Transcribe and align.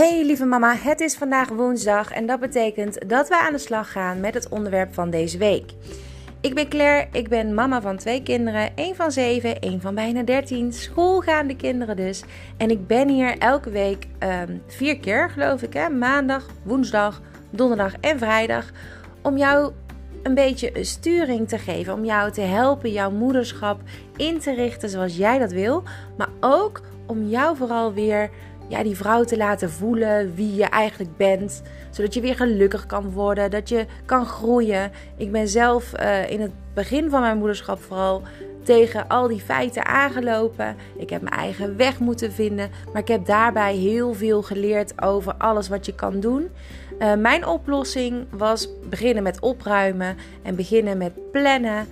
Hey 0.00 0.24
lieve 0.24 0.44
mama, 0.44 0.74
het 0.74 1.00
is 1.00 1.16
vandaag 1.16 1.48
woensdag 1.48 2.10
en 2.10 2.26
dat 2.26 2.40
betekent 2.40 3.08
dat 3.08 3.28
we 3.28 3.38
aan 3.38 3.52
de 3.52 3.58
slag 3.58 3.92
gaan 3.92 4.20
met 4.20 4.34
het 4.34 4.48
onderwerp 4.48 4.94
van 4.94 5.10
deze 5.10 5.38
week. 5.38 5.72
Ik 6.40 6.54
ben 6.54 6.68
Claire, 6.68 7.08
ik 7.12 7.28
ben 7.28 7.54
mama 7.54 7.80
van 7.80 7.96
twee 7.96 8.22
kinderen, 8.22 8.76
één 8.76 8.94
van 8.94 9.12
zeven, 9.12 9.60
één 9.60 9.80
van 9.80 9.94
bijna 9.94 10.22
dertien, 10.22 10.72
schoolgaande 10.72 11.56
kinderen 11.56 11.96
dus. 11.96 12.22
En 12.56 12.70
ik 12.70 12.86
ben 12.86 13.08
hier 13.08 13.38
elke 13.38 13.70
week 13.70 14.06
ehm, 14.18 14.56
vier 14.66 14.98
keer 14.98 15.30
geloof 15.30 15.62
ik, 15.62 15.72
hè? 15.72 15.88
maandag, 15.88 16.46
woensdag, 16.62 17.20
donderdag 17.50 17.94
en 18.00 18.18
vrijdag, 18.18 18.70
om 19.22 19.36
jou 19.36 19.72
een 20.22 20.34
beetje 20.34 20.78
een 20.78 20.86
sturing 20.86 21.48
te 21.48 21.58
geven, 21.58 21.94
om 21.94 22.04
jou 22.04 22.30
te 22.30 22.40
helpen 22.40 22.92
jouw 22.92 23.10
moederschap 23.10 23.80
in 24.16 24.38
te 24.38 24.54
richten 24.54 24.88
zoals 24.88 25.16
jij 25.16 25.38
dat 25.38 25.52
wil, 25.52 25.82
maar 26.16 26.30
ook 26.40 26.80
om 27.06 27.28
jou 27.28 27.56
vooral 27.56 27.92
weer 27.92 28.30
ja, 28.70 28.82
die 28.82 28.96
vrouw 28.96 29.24
te 29.24 29.36
laten 29.36 29.70
voelen 29.70 30.34
wie 30.34 30.54
je 30.54 30.64
eigenlijk 30.64 31.16
bent. 31.16 31.62
Zodat 31.90 32.14
je 32.14 32.20
weer 32.20 32.36
gelukkig 32.36 32.86
kan 32.86 33.10
worden, 33.10 33.50
dat 33.50 33.68
je 33.68 33.86
kan 34.04 34.26
groeien. 34.26 34.90
Ik 35.16 35.32
ben 35.32 35.48
zelf 35.48 35.92
uh, 36.00 36.30
in 36.30 36.40
het 36.40 36.52
begin 36.74 37.10
van 37.10 37.20
mijn 37.20 37.38
moederschap 37.38 37.82
vooral 37.82 38.22
tegen 38.62 39.08
al 39.08 39.28
die 39.28 39.40
feiten 39.40 39.86
aangelopen. 39.86 40.76
Ik 40.96 41.10
heb 41.10 41.22
mijn 41.22 41.34
eigen 41.34 41.76
weg 41.76 41.98
moeten 41.98 42.32
vinden. 42.32 42.70
Maar 42.92 43.02
ik 43.02 43.08
heb 43.08 43.26
daarbij 43.26 43.76
heel 43.76 44.14
veel 44.14 44.42
geleerd 44.42 45.02
over 45.02 45.34
alles 45.38 45.68
wat 45.68 45.86
je 45.86 45.94
kan 45.94 46.20
doen. 46.20 46.48
Uh, 46.98 47.14
mijn 47.14 47.46
oplossing 47.46 48.26
was 48.30 48.68
beginnen 48.88 49.22
met 49.22 49.40
opruimen 49.40 50.16
en 50.42 50.56
beginnen 50.56 50.98
met 50.98 51.30
plannen 51.32 51.86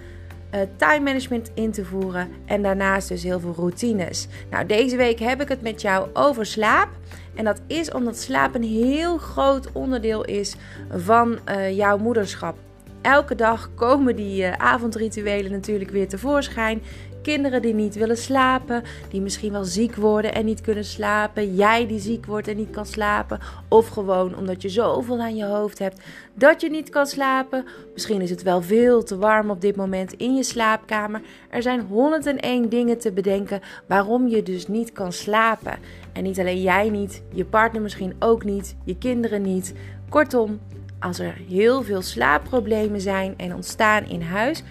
uh, 0.55 0.61
time 0.77 1.01
management 1.01 1.51
in 1.55 1.71
te 1.71 1.85
voeren 1.85 2.29
en 2.45 2.63
daarnaast 2.63 3.09
dus 3.09 3.23
heel 3.23 3.41
veel 3.41 3.55
routines. 3.57 4.29
Nou, 4.51 4.67
deze 4.67 4.97
week 4.97 5.19
heb 5.19 5.41
ik 5.41 5.49
het 5.49 5.63
met 5.63 5.81
jou 5.81 6.09
over 6.13 6.47
slaap. 6.47 6.89
En 7.35 7.45
dat 7.45 7.61
is 7.67 7.91
omdat 7.91 8.19
slaap 8.19 8.55
een 8.55 8.63
heel 8.63 9.19
groot 9.19 9.73
onderdeel 9.73 10.25
is 10.25 10.55
van 10.91 11.39
uh, 11.49 11.77
jouw 11.77 11.99
moederschap. 11.99 12.59
Elke 13.03 13.35
dag 13.35 13.71
komen 13.75 14.17
die 14.17 14.43
uh, 14.43 14.53
avondrituelen 14.53 15.51
natuurlijk 15.51 15.91
weer 15.91 16.09
tevoorschijn. 16.09 16.83
Kinderen 17.29 17.63
die 17.63 17.75
niet 17.75 17.95
willen 17.95 18.17
slapen, 18.17 18.83
die 19.09 19.21
misschien 19.21 19.53
wel 19.53 19.65
ziek 19.65 19.95
worden 19.95 20.35
en 20.35 20.45
niet 20.45 20.61
kunnen 20.61 20.85
slapen. 20.85 21.55
Jij 21.55 21.87
die 21.87 21.99
ziek 21.99 22.27
wordt 22.27 22.49
en 22.49 22.57
niet 22.57 22.71
kan 22.71 22.87
slapen. 22.87 23.39
Of 23.69 23.89
gewoon 23.89 24.37
omdat 24.37 24.63
je 24.63 24.69
zoveel 24.69 25.21
aan 25.21 25.37
je 25.37 25.45
hoofd 25.45 25.79
hebt 25.79 26.01
dat 26.35 26.61
je 26.61 26.71
niet 26.71 26.89
kan 26.89 27.07
slapen. 27.07 27.65
Misschien 27.93 28.21
is 28.21 28.31
het 28.31 28.43
wel 28.43 28.63
veel 28.63 29.03
te 29.03 29.19
warm 29.19 29.51
op 29.51 29.61
dit 29.61 29.77
moment 29.77 30.13
in 30.13 30.35
je 30.35 30.43
slaapkamer. 30.43 31.21
Er 31.51 31.63
zijn 31.63 31.81
101 31.81 32.69
dingen 32.69 32.99
te 32.99 33.13
bedenken 33.13 33.61
waarom 33.87 34.29
je 34.29 34.43
dus 34.43 34.69
niet 34.69 34.93
kan 34.93 35.13
slapen. 35.13 35.79
En 36.13 36.23
niet 36.23 36.39
alleen 36.39 36.63
jij 36.63 36.91
niet, 36.91 37.23
je 37.33 37.45
partner 37.45 37.83
misschien 37.83 38.15
ook 38.19 38.45
niet, 38.45 38.77
je 38.85 38.99
kinderen 38.99 39.43
niet. 39.43 39.75
Kortom, 40.09 40.61
als 40.99 41.19
er 41.19 41.35
heel 41.49 41.83
veel 41.83 42.03
slaapproblemen 42.03 43.01
zijn 43.01 43.35
en 43.37 43.55
ontstaan 43.55 44.05
in 44.05 44.23
huis, 44.23 44.63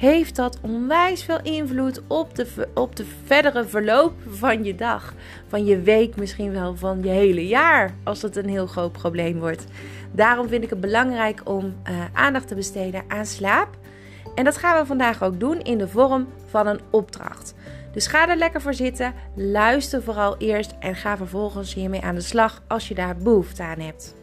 heeft 0.00 0.36
dat 0.36 0.58
onwijs 0.60 1.24
veel 1.24 1.40
invloed 1.42 2.02
op 2.06 2.34
de, 2.34 2.68
op 2.74 2.96
de 2.96 3.04
verdere 3.24 3.64
verloop 3.64 4.12
van 4.28 4.64
je 4.64 4.74
dag, 4.74 5.14
van 5.48 5.64
je 5.64 5.80
week, 5.80 6.16
misschien 6.16 6.52
wel 6.52 6.76
van 6.76 7.02
je 7.02 7.08
hele 7.08 7.46
jaar, 7.46 7.94
als 8.04 8.22
het 8.22 8.36
een 8.36 8.48
heel 8.48 8.66
groot 8.66 8.92
probleem 8.92 9.38
wordt. 9.38 9.64
Daarom 10.12 10.48
vind 10.48 10.64
ik 10.64 10.70
het 10.70 10.80
belangrijk 10.80 11.40
om 11.44 11.64
uh, 11.64 12.04
aandacht 12.12 12.48
te 12.48 12.54
besteden 12.54 13.02
aan 13.08 13.26
slaap. 13.26 13.68
En 14.34 14.44
dat 14.44 14.56
gaan 14.56 14.80
we 14.80 14.86
vandaag 14.86 15.22
ook 15.22 15.40
doen 15.40 15.60
in 15.60 15.78
de 15.78 15.88
vorm 15.88 16.28
van 16.46 16.66
een 16.66 16.80
opdracht. 16.90 17.54
Dus 17.92 18.06
ga 18.06 18.28
er 18.28 18.36
lekker 18.36 18.60
voor 18.60 18.74
zitten, 18.74 19.14
luister 19.34 20.02
vooral 20.02 20.36
eerst 20.38 20.74
en 20.78 20.94
ga 20.94 21.16
vervolgens 21.16 21.74
hiermee 21.74 22.02
aan 22.02 22.14
de 22.14 22.20
slag 22.20 22.62
als 22.68 22.88
je 22.88 22.94
daar 22.94 23.16
behoefte 23.16 23.62
aan 23.62 23.80
hebt. 23.80 24.14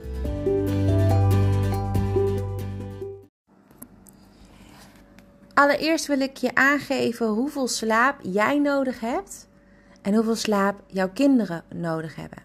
Allereerst 5.58 6.08
wil 6.08 6.20
ik 6.20 6.38
je 6.38 6.56
aangeven 6.56 7.28
hoeveel 7.28 7.68
slaap 7.68 8.20
jij 8.22 8.60
nodig 8.60 9.00
hebt 9.00 9.48
en 10.02 10.14
hoeveel 10.14 10.36
slaap 10.36 10.80
jouw 10.88 11.10
kinderen 11.10 11.64
nodig 11.76 12.16
hebben. 12.16 12.42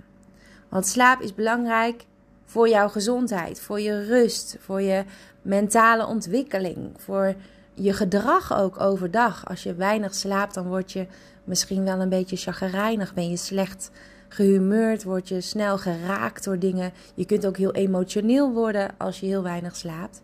Want 0.69 0.87
slaap 0.87 1.21
is 1.21 1.34
belangrijk 1.34 2.05
voor 2.45 2.69
jouw 2.69 2.89
gezondheid, 2.89 3.61
voor 3.61 3.81
je 3.81 4.05
rust, 4.05 4.56
voor 4.61 4.83
je 4.83 5.05
mentale 5.43 6.06
ontwikkeling, 6.06 6.91
voor 6.97 7.34
je 7.75 7.93
gedrag 7.93 8.59
ook 8.59 8.81
overdag. 8.81 9.49
Als 9.49 9.62
je 9.62 9.75
weinig 9.75 10.15
slaapt, 10.15 10.55
dan 10.55 10.67
word 10.67 10.93
je 10.93 11.06
misschien 11.44 11.84
wel 11.84 12.00
een 12.00 12.09
beetje 12.09 12.37
chagrijnig, 12.37 13.15
ben 13.15 13.31
je 13.31 13.37
slecht 13.37 13.91
gehumeurd, 14.29 15.03
word 15.03 15.29
je 15.29 15.41
snel 15.41 15.79
geraakt 15.79 16.44
door 16.44 16.59
dingen. 16.59 16.93
Je 17.15 17.27
kunt 17.27 17.47
ook 17.47 17.56
heel 17.56 17.73
emotioneel 17.73 18.53
worden 18.53 18.91
als 18.99 19.21
je 19.21 19.27
heel 19.27 19.43
weinig 19.43 19.77
slaapt. 19.77 20.23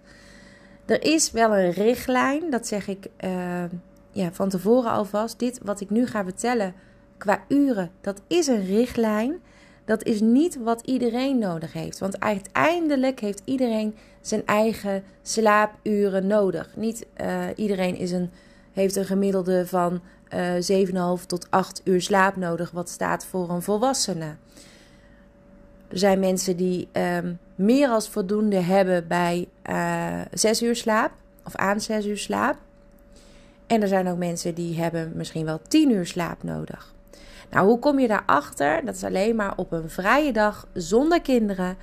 Er 0.89 1.05
is 1.05 1.31
wel 1.31 1.57
een 1.57 1.71
richtlijn, 1.71 2.51
dat 2.51 2.67
zeg 2.67 2.89
ik 2.89 3.07
uh, 3.25 3.65
ja, 4.11 4.33
van 4.33 4.49
tevoren 4.49 4.91
alvast. 4.91 5.39
Dit 5.39 5.61
wat 5.63 5.81
ik 5.81 5.91
nu 5.91 6.07
ga 6.07 6.25
vertellen 6.25 6.75
qua 7.19 7.45
uren, 7.49 7.91
dat 8.01 8.23
is 8.27 8.47
een 8.47 8.67
richtlijn. 8.67 9.39
Dat 9.85 10.05
is 10.05 10.21
niet 10.21 10.57
wat 10.57 10.83
iedereen 10.85 11.39
nodig 11.39 11.73
heeft. 11.73 11.99
Want 11.99 12.21
uiteindelijk 12.21 13.21
heeft 13.21 13.43
iedereen 13.45 13.97
zijn 14.21 14.47
eigen 14.47 15.03
slaapuren 15.23 16.27
nodig. 16.27 16.77
Niet 16.77 17.07
uh, 17.21 17.45
iedereen 17.57 17.97
is 17.97 18.11
een, 18.11 18.31
heeft 18.73 18.97
een 18.97 19.05
gemiddelde 19.05 19.67
van 19.67 20.01
uh, 20.35 20.81
eh, 20.81 21.19
7,5 21.21 21.27
tot 21.27 21.47
8 21.51 21.81
uur 21.85 22.03
slaap 22.03 22.37
nodig, 22.37 22.71
wat 22.71 22.89
staat 22.89 23.25
voor 23.25 23.51
een 23.51 23.63
volwassene. 23.63 24.37
Er 25.89 25.99
zijn 25.99 26.19
mensen 26.19 26.57
die 26.57 26.89
um, 26.93 27.39
meer 27.55 27.89
als 27.89 28.09
voldoende 28.09 28.61
hebben 28.61 29.07
bij 29.09 29.49
uh, 29.71 30.21
zes 30.33 30.63
uur 30.63 30.77
slaap 30.77 31.11
of 31.45 31.57
aan 31.57 31.81
zes 31.81 32.07
uur 32.07 32.19
slaap. 32.19 32.57
En 33.67 33.83
er 33.83 33.89
zijn 33.89 34.09
ook 34.09 34.19
mensen 34.19 34.55
die 34.55 34.81
hebben 34.81 35.13
misschien 35.15 35.45
wel 35.45 35.61
tien 35.69 35.91
uur 35.91 36.07
slaap 36.07 36.43
nodig. 36.43 36.95
Nou, 37.51 37.67
hoe 37.67 37.79
kom 37.79 37.99
je 37.99 38.09
daarachter? 38.09 38.85
Dat 38.85 38.95
is 38.95 39.05
alleen 39.05 39.37
maar 39.37 39.53
op 39.57 39.73
een 39.73 39.91
vrije 39.91 40.33
dag 40.33 40.67
zonder 40.73 41.21
kinderen. 41.21 41.77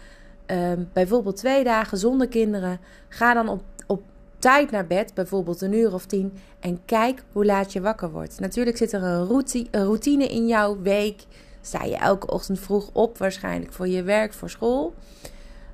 Um, 0.47 0.89
bijvoorbeeld 0.93 1.37
twee 1.37 1.63
dagen 1.63 1.97
zonder 1.97 2.27
kinderen. 2.27 2.79
Ga 3.07 3.33
dan 3.33 3.49
op, 3.49 3.61
op 3.87 4.03
tijd 4.39 4.72
naar 4.72 4.87
bed, 4.87 5.13
bijvoorbeeld 5.13 5.61
een 5.61 5.73
uur 5.73 5.93
of 5.93 6.05
tien. 6.05 6.33
En 6.59 6.81
kijk 6.85 7.23
hoe 7.31 7.45
laat 7.45 7.73
je 7.73 7.81
wakker 7.81 8.11
wordt. 8.11 8.39
Natuurlijk 8.39 8.77
zit 8.77 8.93
er 8.93 9.03
een 9.03 9.47
routine 9.72 10.27
in 10.27 10.47
jouw 10.47 10.81
week. 10.81 11.23
Sta 11.65 11.83
je 11.83 11.95
elke 11.95 12.31
ochtend 12.31 12.59
vroeg 12.59 12.89
op, 12.93 13.17
waarschijnlijk 13.17 13.73
voor 13.73 13.87
je 13.87 14.03
werk, 14.03 14.33
voor 14.33 14.49
school. 14.49 14.93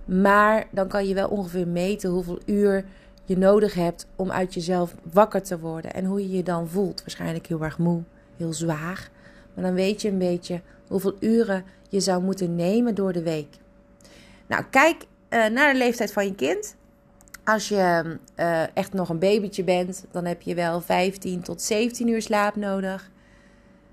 Maar 0.05 0.67
dan 0.71 0.87
kan 0.87 1.07
je 1.07 1.13
wel 1.13 1.29
ongeveer 1.29 1.67
meten 1.67 2.09
hoeveel 2.09 2.39
uur 2.45 2.85
je 3.25 3.37
nodig 3.37 3.73
hebt 3.73 4.07
om 4.15 4.31
uit 4.31 4.53
jezelf 4.53 4.95
wakker 5.11 5.43
te 5.43 5.59
worden. 5.59 5.93
En 5.93 6.05
hoe 6.05 6.21
je 6.21 6.35
je 6.35 6.43
dan 6.43 6.67
voelt. 6.67 6.99
Waarschijnlijk 6.99 7.47
heel 7.47 7.63
erg 7.63 7.77
moe, 7.77 8.03
heel 8.37 8.53
zwaar. 8.53 9.09
Maar 9.53 9.63
dan 9.63 9.73
weet 9.73 10.01
je 10.01 10.09
een 10.09 10.17
beetje 10.17 10.61
hoeveel 10.87 11.15
uren 11.19 11.63
je 11.89 11.99
zou 11.99 12.23
moeten 12.23 12.55
nemen 12.55 12.95
door 12.95 13.13
de 13.13 13.23
week. 13.23 13.57
Nou, 14.47 14.63
kijk 14.69 14.95
uh, 15.29 15.47
naar 15.47 15.71
de 15.71 15.77
leeftijd 15.77 16.13
van 16.13 16.25
je 16.25 16.35
kind. 16.35 16.75
Als 17.43 17.69
je 17.69 18.17
uh, 18.37 18.77
echt 18.77 18.93
nog 18.93 19.09
een 19.09 19.19
babytje 19.19 19.63
bent, 19.63 20.05
dan 20.11 20.25
heb 20.25 20.41
je 20.41 20.55
wel 20.55 20.81
15 20.81 21.41
tot 21.41 21.61
17 21.61 22.07
uur 22.07 22.21
slaap 22.21 22.55
nodig. 22.55 23.11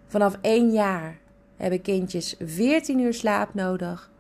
Vanaf 0.07 0.39
1 0.41 0.71
jaar 0.71 1.19
hebben 1.59 1.83
kindjes 1.83 2.37
14 2.45 2.99
uur 2.99 3.15
slaap 3.15 3.55
nodig. 3.55 4.11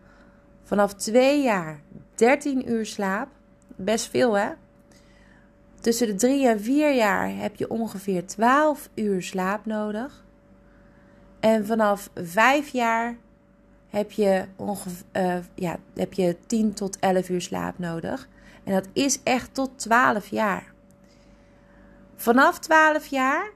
Vanaf 0.65 0.95
2 0.95 1.43
jaar 1.43 1.81
13 2.15 2.71
uur 2.71 2.87
slaap. 2.87 3.29
Best 3.77 4.11
veel 4.11 4.39
hè? 4.39 4.49
Tussen 5.81 6.07
de 6.07 6.15
3 6.15 6.49
en 6.49 6.61
4 6.61 6.95
jaar 6.95 7.37
heb 7.37 7.57
je 7.57 7.71
ongeveer 7.71 8.27
12 8.27 8.89
uur 8.95 9.23
slaap 9.23 9.67
nodig. 9.67 10.25
En 11.41 11.67
vanaf 11.67 12.11
5 12.15 12.69
jaar 12.69 13.17
heb 13.89 14.13
je, 14.13 14.45
uh, 15.13 15.37
ja, 15.55 15.77
heb 15.95 16.13
je 16.13 16.37
10 16.47 16.73
tot 16.73 16.99
11 16.99 17.29
uur 17.29 17.41
slaap 17.41 17.79
nodig. 17.79 18.29
En 18.65 18.73
dat 18.73 18.89
is 18.93 19.23
echt 19.23 19.55
tot 19.55 19.71
12 19.77 20.29
jaar. 20.29 20.73
Vanaf 22.17 22.59
12 22.59 23.07
jaar 23.07 23.51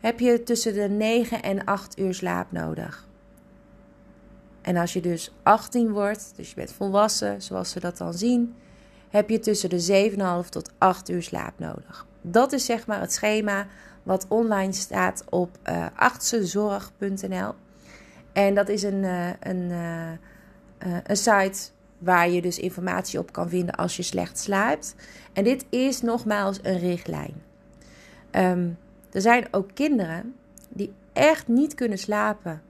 heb 0.00 0.20
je 0.20 0.42
tussen 0.42 0.74
de 0.74 0.88
9 0.88 1.42
en 1.42 1.64
8 1.64 1.98
uur 1.98 2.14
slaap 2.14 2.52
nodig. 2.52 3.08
En 4.62 4.76
als 4.76 4.92
je 4.92 5.00
dus 5.00 5.32
18 5.42 5.90
wordt, 5.90 6.32
dus 6.36 6.48
je 6.48 6.54
bent 6.54 6.72
volwassen, 6.72 7.42
zoals 7.42 7.70
ze 7.70 7.80
dat 7.80 7.96
dan 7.96 8.14
zien, 8.14 8.54
heb 9.08 9.30
je 9.30 9.38
tussen 9.38 9.70
de 9.70 10.42
7,5 10.44 10.48
tot 10.48 10.70
8 10.78 11.10
uur 11.10 11.22
slaap 11.22 11.58
nodig. 11.58 12.06
Dat 12.20 12.52
is 12.52 12.64
zeg 12.64 12.86
maar 12.86 13.00
het 13.00 13.12
schema 13.12 13.66
wat 14.02 14.26
online 14.28 14.72
staat 14.72 15.24
op 15.28 15.58
uh. 15.68 15.86
En 18.32 18.54
dat 18.54 18.68
is 18.68 18.82
een, 18.82 19.02
uh, 19.02 19.28
een, 19.40 19.70
uh, 19.70 20.10
een 21.02 21.16
site 21.16 21.70
waar 21.98 22.30
je 22.30 22.42
dus 22.42 22.58
informatie 22.58 23.18
op 23.18 23.32
kan 23.32 23.48
vinden 23.48 23.74
als 23.74 23.96
je 23.96 24.02
slecht 24.02 24.38
slaapt. 24.38 24.94
En 25.32 25.44
dit 25.44 25.66
is 25.68 26.02
nogmaals 26.02 26.58
een 26.62 26.78
richtlijn. 26.78 27.34
Um, 28.32 28.78
er 29.12 29.20
zijn 29.20 29.46
ook 29.50 29.70
kinderen 29.74 30.34
die 30.68 30.92
echt 31.12 31.48
niet 31.48 31.74
kunnen 31.74 31.98
slapen 31.98 32.62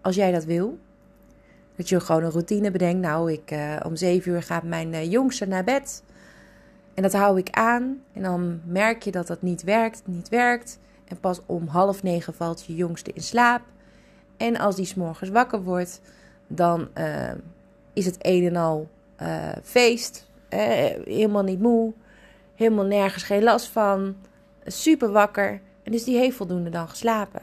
als 0.00 0.14
jij 0.14 0.32
dat 0.32 0.44
wil. 0.44 0.78
Dat 1.76 1.88
je 1.88 2.00
gewoon 2.00 2.22
een 2.22 2.30
routine 2.30 2.70
bedenkt. 2.70 3.00
Nou, 3.00 3.32
ik, 3.32 3.50
uh, 3.50 3.76
om 3.84 3.96
zeven 3.96 4.32
uur 4.32 4.42
gaat 4.42 4.62
mijn 4.62 4.92
uh, 4.92 5.10
jongste 5.10 5.46
naar 5.46 5.64
bed. 5.64 6.02
En 6.94 7.02
dat 7.02 7.12
hou 7.12 7.38
ik 7.38 7.50
aan. 7.50 8.02
En 8.12 8.22
dan 8.22 8.60
merk 8.64 9.02
je 9.02 9.10
dat 9.10 9.26
dat 9.26 9.42
niet 9.42 9.62
werkt, 9.62 10.02
niet 10.04 10.28
werkt. 10.28 10.78
En 11.04 11.20
pas 11.20 11.40
om 11.46 11.66
half 11.66 12.02
negen 12.02 12.34
valt 12.34 12.64
je 12.64 12.74
jongste 12.74 13.12
in 13.12 13.22
slaap. 13.22 13.62
En 14.36 14.56
als 14.56 14.76
die 14.76 14.84
s'morgens 14.84 15.30
wakker 15.30 15.62
wordt, 15.62 16.00
dan 16.46 16.88
uh, 16.98 17.30
is 17.92 18.06
het 18.06 18.16
een 18.18 18.46
en 18.46 18.56
al 18.56 18.88
feest. 19.62 20.30
helemaal 21.04 21.42
niet 21.42 21.60
moe. 21.60 21.92
Helemaal 22.54 22.84
nergens 22.84 23.22
geen 23.22 23.42
last 23.42 23.68
van. 23.68 24.16
Super 24.66 25.10
wakker. 25.10 25.60
En 25.82 25.92
dus 25.92 26.04
die 26.04 26.16
heeft 26.16 26.36
voldoende 26.36 26.70
dan 26.70 26.88
geslapen. 26.88 27.42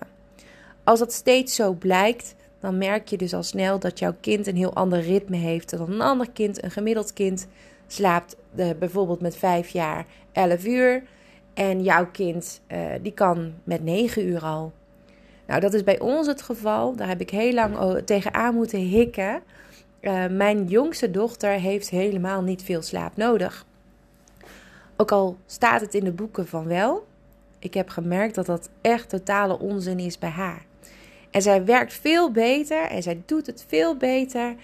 Als 0.83 1.00
dat 1.00 1.13
steeds 1.13 1.56
zo 1.56 1.73
blijkt, 1.73 2.35
dan 2.59 2.77
merk 2.77 3.07
je 3.07 3.18
dus 3.18 3.33
al 3.33 3.44
snel 3.44 3.79
dat 3.79 4.00
jouw 4.00 4.15
kind 4.19 4.47
een 4.47 4.56
heel 4.56 4.73
ander 4.73 5.00
ritme 5.00 5.38
heeft 5.38 5.77
dan 5.77 5.91
een 5.91 6.01
ander 6.01 6.31
kind. 6.31 6.63
Een 6.63 6.71
gemiddeld 6.71 7.13
kind 7.13 7.47
slaapt 7.88 8.35
uh, 8.56 8.69
bijvoorbeeld 8.79 9.21
met 9.21 9.35
5 9.35 9.69
jaar 9.69 10.06
11 10.31 10.65
uur. 10.65 11.03
En 11.53 11.83
jouw 11.83 12.07
kind 12.12 12.62
uh, 12.68 12.77
die 13.01 13.13
kan 13.13 13.53
met 13.63 13.83
9 13.83 14.27
uur 14.27 14.41
al. 14.41 14.71
Nou, 15.47 15.59
dat 15.59 15.73
is 15.73 15.83
bij 15.83 16.00
ons 16.00 16.27
het 16.27 16.41
geval. 16.41 16.95
Daar 16.95 17.07
heb 17.07 17.21
ik 17.21 17.29
heel 17.29 17.53
lang 17.53 18.01
tegenaan 18.06 18.56
moeten 18.56 18.79
hikken. 18.79 19.41
Uh, 20.01 20.27
mijn 20.27 20.68
jongste 20.68 21.12
dochter 21.12 21.51
heeft 21.51 21.89
helemaal 21.89 22.41
niet 22.41 22.63
veel 22.63 22.81
slaap 22.81 23.18
nodig. 23.18 23.65
Ook 24.97 25.12
al 25.12 25.38
staat 25.45 25.81
het 25.81 25.94
in 25.94 26.03
de 26.03 26.12
boeken 26.12 26.47
van 26.47 26.68
wel. 26.68 27.07
Ik 27.62 27.74
heb 27.74 27.90
gemerkt 27.90 28.36
dat 28.36 28.46
dat 28.46 28.69
echt 28.81 29.10
totale 29.10 29.60
onzin 29.60 30.00
is 30.00 30.18
bij 30.18 30.30
haar. 30.30 30.66
En 31.30 31.42
zij 31.42 31.66
werkt 31.66 31.94
veel 31.94 32.31
beter 32.31 32.84
en 32.84 33.04
zij 33.04 33.22
doet 33.25 33.46
het 33.46 33.66
veel 33.68 33.98
beter 33.98 34.56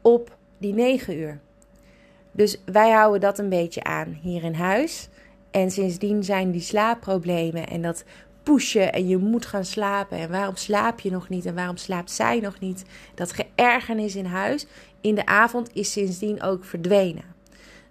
op 0.00 0.36
die 0.58 0.74
9 0.74 1.18
uur. 1.18 1.40
Dus 2.32 2.60
wij 2.64 2.90
houden 2.90 3.20
dat 3.20 3.38
een 3.38 3.48
beetje 3.48 3.82
aan 3.82 4.18
hier 4.22 4.44
in 4.44 4.54
huis. 4.54 5.08
En 5.50 5.70
sindsdien 5.70 6.24
zijn 6.24 6.50
die 6.50 6.60
slaapproblemen 6.60 7.68
en 7.68 7.82
dat 7.82 8.04
pushen 8.42 8.92
en 8.92 9.08
je 9.08 9.16
moet 9.16 9.46
gaan 9.46 9.64
slapen. 9.64 10.18
En 10.18 10.30
waarom 10.30 10.56
slaap 10.56 11.00
je 11.00 11.10
nog 11.10 11.28
niet 11.28 11.46
en 11.46 11.54
waarom 11.54 11.76
slaapt 11.76 12.10
zij 12.10 12.40
nog 12.40 12.60
niet? 12.60 12.84
Dat 13.14 13.32
geërgernis 13.32 14.16
in 14.16 14.24
huis 14.24 14.66
in 15.00 15.14
de 15.14 15.26
avond 15.26 15.70
is 15.72 15.92
sindsdien 15.92 16.42
ook 16.42 16.64
verdwenen. 16.64 17.24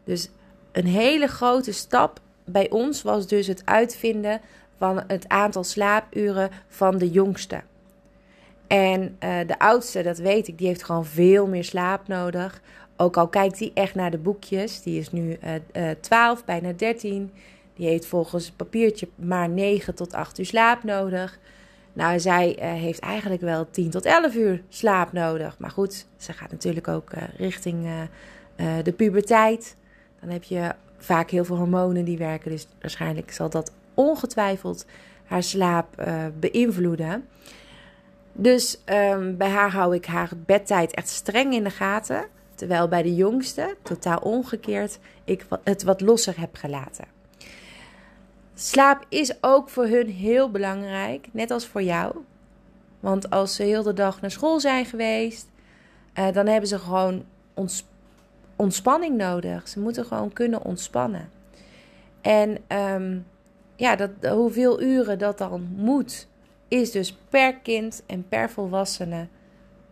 Dus 0.03 0.29
een 0.71 0.87
hele 0.87 1.27
grote 1.27 1.71
stap 1.71 2.19
bij 2.45 2.69
ons 2.69 3.01
was 3.01 3.27
dus 3.27 3.47
het 3.47 3.61
uitvinden 3.65 4.41
van 4.77 5.03
het 5.07 5.27
aantal 5.27 5.63
slaapuren 5.63 6.49
van 6.67 6.97
de 6.97 7.09
jongste. 7.09 7.61
En 8.67 9.01
uh, 9.01 9.39
de 9.47 9.59
oudste, 9.59 10.01
dat 10.01 10.17
weet 10.17 10.47
ik, 10.47 10.57
die 10.57 10.67
heeft 10.67 10.83
gewoon 10.83 11.05
veel 11.05 11.47
meer 11.47 11.63
slaap 11.63 12.07
nodig. 12.07 12.61
Ook 12.97 13.17
al 13.17 13.27
kijkt 13.27 13.59
hij 13.59 13.71
echt 13.73 13.95
naar 13.95 14.11
de 14.11 14.17
boekjes. 14.17 14.81
Die 14.81 14.99
is 14.99 15.11
nu 15.11 15.37
uh, 15.43 15.89
uh, 15.89 15.95
12, 15.99 16.45
bijna 16.45 16.71
13. 16.71 17.31
Die 17.75 17.87
heeft 17.87 18.05
volgens 18.05 18.45
het 18.45 18.55
papiertje 18.55 19.07
maar 19.15 19.49
9 19.49 19.95
tot 19.95 20.13
8 20.13 20.39
uur 20.39 20.45
slaap 20.45 20.83
nodig. 20.83 21.39
Nou, 21.93 22.19
zij 22.19 22.55
heeft 22.59 22.99
eigenlijk 22.99 23.41
wel 23.41 23.69
10 23.69 23.89
tot 23.89 24.05
11 24.05 24.35
uur 24.35 24.61
slaap 24.69 25.11
nodig. 25.11 25.59
Maar 25.59 25.71
goed, 25.71 26.05
ze 26.17 26.33
gaat 26.33 26.51
natuurlijk 26.51 26.87
ook 26.87 27.11
richting 27.37 27.87
de 28.83 28.91
puberteit. 28.91 29.75
Dan 30.19 30.29
heb 30.29 30.43
je 30.43 30.71
vaak 31.03 31.29
heel 31.29 31.45
veel 31.45 31.57
hormonen 31.57 32.05
die 32.05 32.17
werken. 32.17 32.51
Dus 32.51 32.67
waarschijnlijk 32.81 33.31
zal 33.31 33.49
dat 33.49 33.71
ongetwijfeld 33.93 34.85
haar 35.25 35.43
slaap 35.43 36.05
beïnvloeden. 36.39 37.27
Dus 38.33 38.77
um, 38.85 39.37
bij 39.37 39.49
haar 39.49 39.71
hou 39.71 39.95
ik 39.95 40.05
haar 40.05 40.29
bedtijd 40.45 40.93
echt 40.93 41.09
streng 41.09 41.53
in 41.53 41.63
de 41.63 41.69
gaten. 41.69 42.25
Terwijl 42.55 42.87
bij 42.87 43.01
de 43.01 43.15
jongste, 43.15 43.75
totaal 43.81 44.17
omgekeerd, 44.17 44.99
ik 45.23 45.45
het 45.63 45.83
wat 45.83 46.01
losser 46.01 46.39
heb 46.39 46.55
gelaten. 46.55 47.05
Slaap 48.55 49.05
is 49.09 49.43
ook 49.43 49.69
voor 49.69 49.85
hun 49.85 50.09
heel 50.09 50.51
belangrijk, 50.51 51.27
net 51.31 51.51
als 51.51 51.67
voor 51.67 51.81
jou. 51.83 52.15
Want 52.99 53.29
als 53.29 53.55
ze 53.55 53.63
heel 53.63 53.83
de 53.83 53.93
dag 53.93 54.21
naar 54.21 54.31
school 54.31 54.59
zijn 54.59 54.85
geweest, 54.85 55.47
uh, 56.19 56.31
dan 56.31 56.47
hebben 56.47 56.69
ze 56.69 56.79
gewoon 56.79 57.23
ons, 57.53 57.85
ontspanning 58.63 59.17
nodig. 59.17 59.67
Ze 59.67 59.79
moeten 59.79 60.05
gewoon 60.05 60.33
kunnen 60.33 60.63
ontspannen. 60.63 61.29
En 62.21 62.57
um, 62.67 63.25
ja, 63.75 63.95
dat, 63.95 64.09
hoeveel 64.21 64.81
uren 64.81 65.19
dat 65.19 65.37
dan 65.37 65.67
moet, 65.75 66.27
is 66.67 66.91
dus 66.91 67.17
per 67.29 67.55
kind 67.55 68.03
en 68.05 68.27
per 68.29 68.49
volwassene 68.49 69.27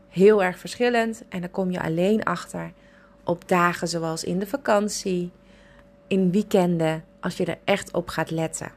heel 0.10 0.44
erg 0.44 0.60
verschillend. 0.60 1.24
En 1.30 1.40
daar 1.40 1.50
kom 1.50 1.72
je 1.72 1.82
alleen 1.82 2.24
achter 2.24 2.72
op 3.24 3.48
dagen 3.48 3.88
zoals 3.88 4.24
in 4.24 4.40
de 4.40 4.48
vakantie, 4.48 5.32
in 6.08 6.32
weekenden, 6.32 7.04
als 7.20 7.38
je 7.38 7.46
er 7.46 7.60
echt 7.64 7.94
op 7.94 8.08
gaat 8.08 8.32
letten. 8.32 8.72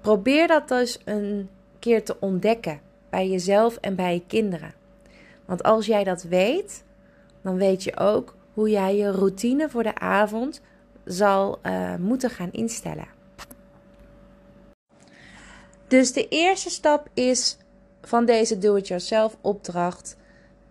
Probeer 0.00 0.46
dat 0.46 0.68
dus 0.68 1.00
een 1.04 1.48
keer 1.78 2.04
te 2.04 2.16
ontdekken 2.20 2.80
bij 3.10 3.28
jezelf 3.28 3.76
en 3.76 3.94
bij 3.94 4.14
je 4.14 4.22
kinderen. 4.26 4.74
Want 5.44 5.62
als 5.62 5.86
jij 5.86 6.04
dat 6.04 6.22
weet, 6.22 6.84
dan 7.42 7.56
weet 7.56 7.84
je 7.84 7.96
ook 7.96 8.36
hoe 8.58 8.70
jij 8.70 8.96
je 8.96 9.10
routine 9.10 9.68
voor 9.68 9.82
de 9.82 9.94
avond 9.94 10.60
zal 11.04 11.58
uh, 11.62 11.94
moeten 11.94 12.30
gaan 12.30 12.52
instellen. 12.52 13.06
Dus 15.88 16.12
de 16.12 16.28
eerste 16.28 16.70
stap 16.70 17.08
is 17.14 17.56
van 18.02 18.24
deze 18.24 18.58
do-it-yourself 18.58 19.36
opdracht 19.40 20.16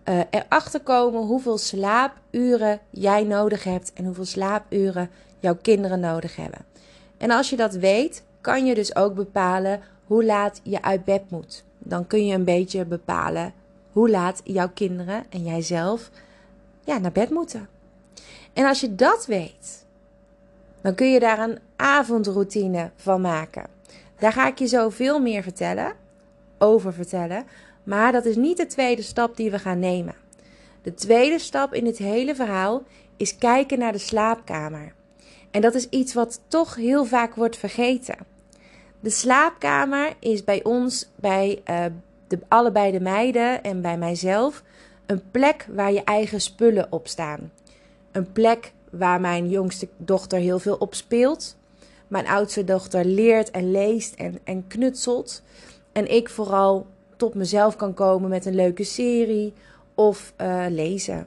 uh, 0.04 0.20
erachter 0.30 0.80
komen 0.80 1.22
hoeveel 1.22 1.58
slaapuren 1.58 2.80
jij 2.90 3.24
nodig 3.24 3.64
hebt 3.64 3.92
en 3.92 4.04
hoeveel 4.04 4.24
slaapuren 4.24 5.10
jouw 5.38 5.56
kinderen 5.62 6.00
nodig 6.00 6.36
hebben. 6.36 6.64
En 7.16 7.30
als 7.30 7.50
je 7.50 7.56
dat 7.56 7.74
weet, 7.74 8.24
kan 8.40 8.66
je 8.66 8.74
dus 8.74 8.96
ook 8.96 9.14
bepalen 9.14 9.80
hoe 10.06 10.24
laat 10.24 10.60
je 10.62 10.82
uit 10.82 11.04
bed 11.04 11.30
moet. 11.30 11.64
Dan 11.78 12.06
kun 12.06 12.26
je 12.26 12.34
een 12.34 12.44
beetje 12.44 12.84
bepalen 12.84 13.52
hoe 13.92 14.10
laat 14.10 14.40
jouw 14.44 14.70
kinderen 14.74 15.24
en 15.30 15.42
jijzelf 15.42 16.10
ja, 16.84 16.98
naar 16.98 17.12
bed 17.12 17.30
moeten. 17.30 17.68
En 18.58 18.66
als 18.66 18.80
je 18.80 18.94
dat 18.94 19.26
weet, 19.26 19.84
dan 20.80 20.94
kun 20.94 21.10
je 21.10 21.20
daar 21.20 21.38
een 21.38 21.58
avondroutine 21.76 22.90
van 22.96 23.20
maken. 23.20 23.66
Daar 24.18 24.32
ga 24.32 24.46
ik 24.46 24.58
je 24.58 24.66
zo 24.66 24.88
veel 24.88 25.20
meer 25.20 25.42
vertellen, 25.42 25.92
over 26.58 26.92
vertellen. 26.92 27.46
Maar 27.82 28.12
dat 28.12 28.24
is 28.24 28.36
niet 28.36 28.56
de 28.56 28.66
tweede 28.66 29.02
stap 29.02 29.36
die 29.36 29.50
we 29.50 29.58
gaan 29.58 29.78
nemen. 29.78 30.14
De 30.82 30.94
tweede 30.94 31.38
stap 31.38 31.74
in 31.74 31.84
dit 31.84 31.98
hele 31.98 32.34
verhaal 32.34 32.82
is 33.16 33.36
kijken 33.36 33.78
naar 33.78 33.92
de 33.92 33.98
slaapkamer. 33.98 34.92
En 35.50 35.60
dat 35.60 35.74
is 35.74 35.88
iets 35.88 36.14
wat 36.14 36.40
toch 36.48 36.74
heel 36.74 37.04
vaak 37.04 37.34
wordt 37.34 37.56
vergeten. 37.56 38.16
De 39.00 39.10
slaapkamer 39.10 40.12
is 40.18 40.44
bij 40.44 40.64
ons, 40.64 41.08
bij 41.14 41.62
uh, 41.70 41.84
de, 42.28 42.38
allebei 42.48 42.92
de 42.92 43.00
meiden 43.00 43.62
en 43.62 43.82
bij 43.82 43.98
mijzelf, 43.98 44.62
een 45.06 45.22
plek 45.30 45.66
waar 45.70 45.92
je 45.92 46.04
eigen 46.04 46.40
spullen 46.40 46.86
op 46.90 47.08
staan. 47.08 47.50
Een 48.12 48.32
plek 48.32 48.72
waar 48.90 49.20
mijn 49.20 49.48
jongste 49.48 49.88
dochter 49.96 50.38
heel 50.38 50.58
veel 50.58 50.76
op 50.76 50.94
speelt. 50.94 51.56
Mijn 52.08 52.26
oudste 52.26 52.64
dochter 52.64 53.04
leert 53.04 53.50
en 53.50 53.70
leest 53.70 54.14
en, 54.14 54.38
en 54.44 54.66
knutselt. 54.66 55.42
En 55.92 56.14
ik 56.14 56.28
vooral 56.28 56.86
tot 57.16 57.34
mezelf 57.34 57.76
kan 57.76 57.94
komen 57.94 58.30
met 58.30 58.46
een 58.46 58.54
leuke 58.54 58.84
serie 58.84 59.52
of 59.94 60.32
uh, 60.40 60.64
lezen. 60.68 61.26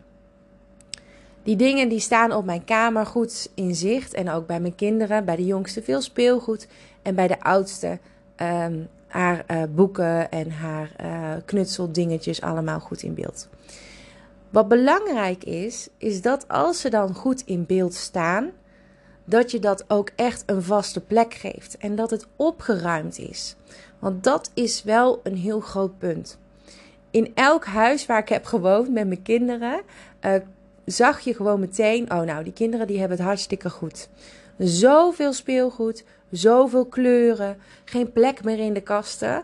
Die 1.43 1.55
dingen 1.55 1.89
die 1.89 1.99
staan 1.99 2.33
op 2.33 2.45
mijn 2.45 2.65
kamer 2.65 3.05
goed 3.05 3.49
in 3.53 3.75
zicht. 3.75 4.13
En 4.13 4.29
ook 4.29 4.47
bij 4.47 4.59
mijn 4.59 4.75
kinderen. 4.75 5.25
Bij 5.25 5.35
de 5.35 5.45
jongste 5.45 5.81
veel 5.81 6.01
speelgoed. 6.01 6.67
En 7.01 7.15
bij 7.15 7.27
de 7.27 7.39
oudste 7.39 7.99
um, 8.41 8.87
haar 9.07 9.45
uh, 9.51 9.63
boeken 9.75 10.31
en 10.31 10.51
haar 10.51 10.91
uh, 11.03 11.31
knutseldingetjes 11.45 12.41
allemaal 12.41 12.79
goed 12.79 13.03
in 13.03 13.13
beeld. 13.13 13.47
Wat 14.51 14.67
belangrijk 14.67 15.43
is, 15.43 15.89
is 15.97 16.21
dat 16.21 16.47
als 16.47 16.81
ze 16.81 16.89
dan 16.89 17.13
goed 17.13 17.43
in 17.45 17.65
beeld 17.65 17.93
staan, 17.93 18.51
dat 19.25 19.51
je 19.51 19.59
dat 19.59 19.83
ook 19.87 20.09
echt 20.15 20.43
een 20.45 20.61
vaste 20.61 20.99
plek 20.99 21.33
geeft 21.33 21.77
en 21.77 21.95
dat 21.95 22.09
het 22.09 22.27
opgeruimd 22.35 23.19
is. 23.19 23.55
Want 23.99 24.23
dat 24.23 24.51
is 24.53 24.83
wel 24.83 25.19
een 25.23 25.35
heel 25.35 25.59
groot 25.59 25.97
punt. 25.97 26.39
In 27.11 27.31
elk 27.35 27.65
huis 27.65 28.05
waar 28.05 28.19
ik 28.19 28.29
heb 28.29 28.45
gewoond 28.45 28.89
met 28.89 29.07
mijn 29.07 29.21
kinderen, 29.21 29.81
uh, 30.21 30.33
zag 30.85 31.19
je 31.19 31.33
gewoon 31.33 31.59
meteen: 31.59 32.11
oh, 32.11 32.21
nou, 32.21 32.43
die 32.43 32.53
kinderen 32.53 32.87
die 32.87 32.99
hebben 32.99 33.17
het 33.17 33.25
hartstikke 33.25 33.69
goed. 33.69 34.09
Zoveel 34.57 35.33
speelgoed, 35.33 36.03
zoveel 36.31 36.85
kleuren, 36.85 37.57
geen 37.85 38.11
plek 38.11 38.43
meer 38.43 38.59
in 38.59 38.73
de 38.73 38.81
kasten. 38.81 39.43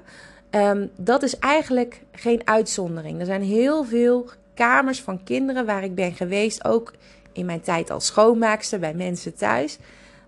Um, 0.52 0.90
dat 0.96 1.24
is 1.24 1.40
eigenlijk 1.40 2.02
geen 2.12 2.42
uitzondering. 2.44 3.20
Er 3.20 3.26
zijn 3.26 3.42
heel 3.42 3.84
veel 3.84 4.30
kamers 4.58 5.02
van 5.02 5.24
kinderen 5.24 5.66
waar 5.66 5.84
ik 5.84 5.96
ben 5.96 6.14
geweest, 6.14 6.66
ook 6.66 6.94
in 7.32 7.46
mijn 7.46 7.62
tijd 7.62 7.90
als 7.90 8.06
schoonmaakster 8.06 8.80
bij 8.80 8.94
mensen 8.94 9.36
thuis. 9.36 9.78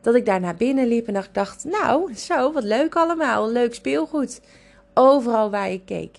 Dat 0.01 0.15
ik 0.15 0.25
daar 0.25 0.39
naar 0.39 0.55
binnen 0.55 0.87
liep 0.87 1.07
en 1.07 1.23
dacht, 1.31 1.63
nou, 1.63 2.15
zo, 2.15 2.51
wat 2.53 2.63
leuk 2.63 2.95
allemaal. 2.95 3.51
Leuk 3.51 3.73
speelgoed. 3.73 4.41
Overal 4.93 5.49
waar 5.49 5.69
ik 5.69 5.85
keek. 5.85 6.17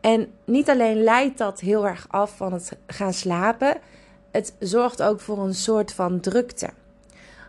En 0.00 0.28
niet 0.44 0.70
alleen 0.70 1.02
leidt 1.02 1.38
dat 1.38 1.60
heel 1.60 1.86
erg 1.86 2.06
af 2.08 2.36
van 2.36 2.52
het 2.52 2.76
gaan 2.86 3.12
slapen, 3.12 3.76
het 4.30 4.54
zorgt 4.58 5.02
ook 5.02 5.20
voor 5.20 5.38
een 5.38 5.54
soort 5.54 5.92
van 5.92 6.20
drukte. 6.20 6.70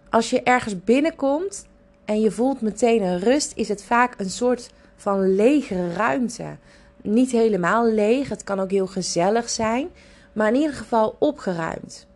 Als 0.09 0.29
je 0.29 0.43
ergens 0.43 0.83
binnenkomt 0.83 1.65
en 2.05 2.19
je 2.19 2.31
voelt 2.31 2.61
meteen 2.61 3.01
een 3.01 3.19
rust, 3.19 3.51
is 3.55 3.67
het 3.67 3.83
vaak 3.83 4.19
een 4.19 4.29
soort 4.29 4.69
van 4.95 5.35
lege 5.35 5.93
ruimte. 5.93 6.57
Niet 7.03 7.31
helemaal 7.31 7.91
leeg, 7.91 8.29
het 8.29 8.43
kan 8.43 8.59
ook 8.59 8.71
heel 8.71 8.87
gezellig 8.87 9.49
zijn, 9.49 9.89
maar 10.33 10.47
in 10.47 10.59
ieder 10.59 10.75
geval 10.75 11.15
opgeruimd. 11.19 12.07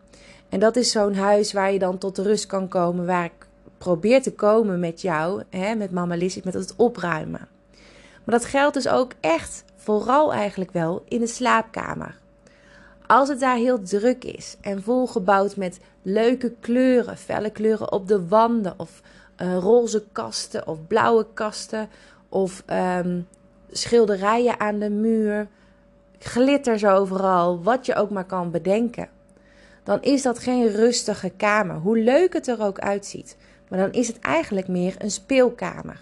En 0.50 0.60
dat 0.60 0.75
is 0.75 0.92
zo'n 0.92 1.15
huis 1.15 1.54
waar 1.54 1.72
je 1.72 1.80
dan 1.80 1.98
tot 1.98 2.18
rust 2.18 2.46
kan 2.46 2.68
komen, 2.68 3.06
waar 3.06 3.25
ik 3.25 3.48
probeer 3.77 4.22
te 4.22 4.34
komen 4.34 4.80
met 4.80 5.01
jou, 5.01 5.44
hè, 5.50 5.75
met 5.75 5.92
mama 5.92 6.15
Lizzie, 6.15 6.42
met 6.46 6.54
het 6.54 6.74
opruimen. 6.75 7.48
Maar 8.24 8.39
dat 8.39 8.46
geldt 8.46 8.74
dus 8.74 8.88
ook 8.88 9.12
echt 9.20 9.63
vooral 9.75 10.34
eigenlijk 10.34 10.72
wel 10.72 11.04
in 11.08 11.20
de 11.20 11.27
slaapkamer. 11.27 12.18
Als 13.08 13.30
het 13.30 13.39
daar 13.39 13.56
heel 13.56 13.82
druk 13.82 14.24
is 14.24 14.58
en 14.62 14.84
volgebouwd 14.84 15.56
met 15.56 15.80
leuke 16.01 16.54
kleuren, 16.60 17.18
felle 17.18 17.50
kleuren 17.50 17.92
op 17.92 18.08
de 18.08 18.27
wanden 18.27 18.74
of 18.77 19.01
uh, 19.42 19.58
roze 19.58 20.04
kasten 20.12 20.68
of 20.68 20.88
blauwe 20.88 21.25
kasten 21.34 21.89
of 22.30 22.63
um, 22.70 23.27
schilderijen 23.77 24.60
aan 24.60 24.79
de 24.79 24.89
muur, 24.89 25.48
glitters 26.20 26.86
overal, 26.86 27.63
wat 27.63 27.86
je 27.86 27.96
ook 27.96 28.10
maar 28.10 28.25
kan 28.25 28.51
bedenken. 28.51 29.10
Dan 29.84 30.01
is 30.01 30.22
dat 30.22 30.39
geen 30.39 30.67
rustige 30.67 31.29
kamer, 31.38 31.75
hoe 31.75 32.00
leuk 32.00 32.34
het 32.34 32.48
er 32.48 32.62
ook 32.62 32.79
uitziet. 32.79 33.38
Maar 33.70 33.79
dan 33.79 33.91
is 33.91 34.08
het 34.08 34.20
eigenlijk 34.20 34.67
meer 34.67 34.96
een 34.98 35.12
speelkamer. 35.12 36.00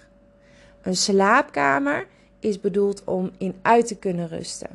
Een 0.82 0.96
slaapkamer 0.96 2.08
is 2.40 2.60
bedoeld 2.60 3.04
om 3.04 3.32
in 3.38 3.56
uit 3.62 3.88
te 3.88 3.96
kunnen 3.96 4.28
rusten. 4.28 4.70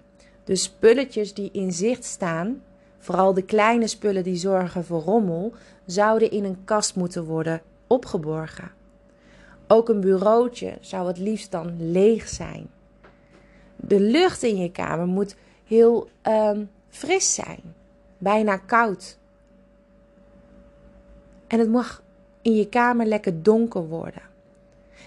De 0.45 0.57
spulletjes 0.57 1.35
die 1.35 1.51
in 1.53 1.73
zicht 1.73 2.05
staan, 2.05 2.63
vooral 2.99 3.35
de 3.35 3.43
kleine 3.43 3.87
spullen 3.87 4.23
die 4.23 4.37
zorgen 4.37 4.85
voor 4.85 5.01
rommel, 5.03 5.53
zouden 5.87 6.31
in 6.31 6.45
een 6.45 6.65
kast 6.65 6.97
moeten 6.97 7.25
worden 7.25 7.61
opgeborgen. 7.87 8.71
Ook 9.67 9.89
een 9.89 10.01
bureautje 10.01 10.79
zou 10.81 11.07
het 11.07 11.19
liefst 11.19 11.51
dan 11.51 11.91
leeg 11.91 12.29
zijn. 12.29 12.69
De 13.81 14.01
lucht 14.01 14.43
in 14.43 14.57
je 14.57 14.71
kamer 14.71 15.07
moet 15.07 15.37
heel 15.65 16.09
um, 16.23 16.71
fris 16.89 17.35
zijn, 17.35 17.61
bijna 18.19 18.57
koud. 18.57 19.19
En 21.47 21.59
het 21.59 21.71
mag 21.71 22.03
in 22.43 22.55
je 22.55 22.69
kamer 22.69 23.07
lekker 23.07 23.43
donker 23.43 23.89
worden. 23.89 24.23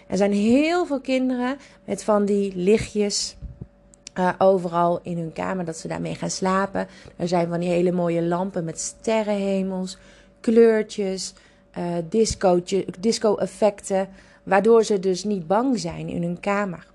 Er 0.08 0.18
zijn 0.18 0.32
heel 0.32 0.86
veel 0.86 1.00
kinderen 1.00 1.58
met 1.86 2.04
van 2.04 2.26
die 2.26 2.56
lichtjes 2.56 3.36
uh, 4.20 4.30
overal 4.38 5.00
in 5.04 5.18
hun 5.18 5.34
kamer 5.34 5.66
dat 5.66 5.78
ze 5.78 5.88
daarmee 5.88 6.16
gaan 6.16 6.30
slapen. 6.30 6.88
Er 7.16 7.28
zijn 7.28 7.48
van 7.48 7.60
die 7.60 7.70
hele 7.70 7.92
mooie 7.92 8.24
lampen 8.24 8.64
met 8.64 8.80
sterrenhemels, 8.80 9.98
kleurtjes, 10.40 11.34
uh, 11.78 11.96
disco-effecten, 13.00 14.10
waardoor 14.44 14.84
ze 14.84 15.00
dus 15.00 15.24
niet 15.24 15.48
bang 15.48 15.80
zijn 15.80 16.10
in 16.10 16.24
hun 16.24 16.40
kamer. 16.40 16.91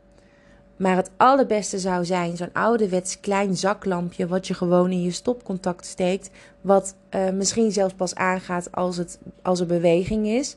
Maar 0.77 0.97
het 0.97 1.11
allerbeste 1.17 1.79
zou 1.79 2.05
zijn 2.05 2.37
zo'n 2.37 2.53
ouderwets 2.53 3.21
klein 3.21 3.57
zaklampje 3.57 4.27
wat 4.27 4.47
je 4.47 4.55
gewoon 4.55 4.91
in 4.91 5.03
je 5.03 5.11
stopcontact 5.11 5.87
steekt, 5.87 6.31
wat 6.61 6.95
uh, 7.11 7.31
misschien 7.31 7.73
zelfs 7.73 7.95
pas 7.95 8.15
aangaat 8.15 8.73
als, 8.73 8.97
het, 8.97 9.19
als 9.43 9.61
er 9.61 9.67
beweging 9.67 10.27
is. 10.27 10.57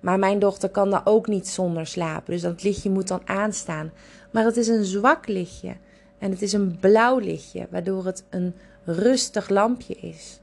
Maar 0.00 0.18
mijn 0.18 0.38
dochter 0.38 0.68
kan 0.68 0.90
daar 0.90 1.02
ook 1.04 1.26
niet 1.26 1.48
zonder 1.48 1.86
slapen, 1.86 2.32
dus 2.32 2.42
dat 2.42 2.62
lichtje 2.62 2.90
moet 2.90 3.08
dan 3.08 3.22
aanstaan. 3.24 3.92
Maar 4.30 4.44
het 4.44 4.56
is 4.56 4.68
een 4.68 4.84
zwak 4.84 5.28
lichtje. 5.28 5.76
En 6.18 6.30
het 6.30 6.42
is 6.42 6.52
een 6.52 6.78
blauw 6.80 7.18
lichtje, 7.18 7.66
waardoor 7.70 8.04
het 8.04 8.24
een 8.28 8.54
rustig 8.84 9.48
lampje 9.48 9.94
is. 9.94 10.40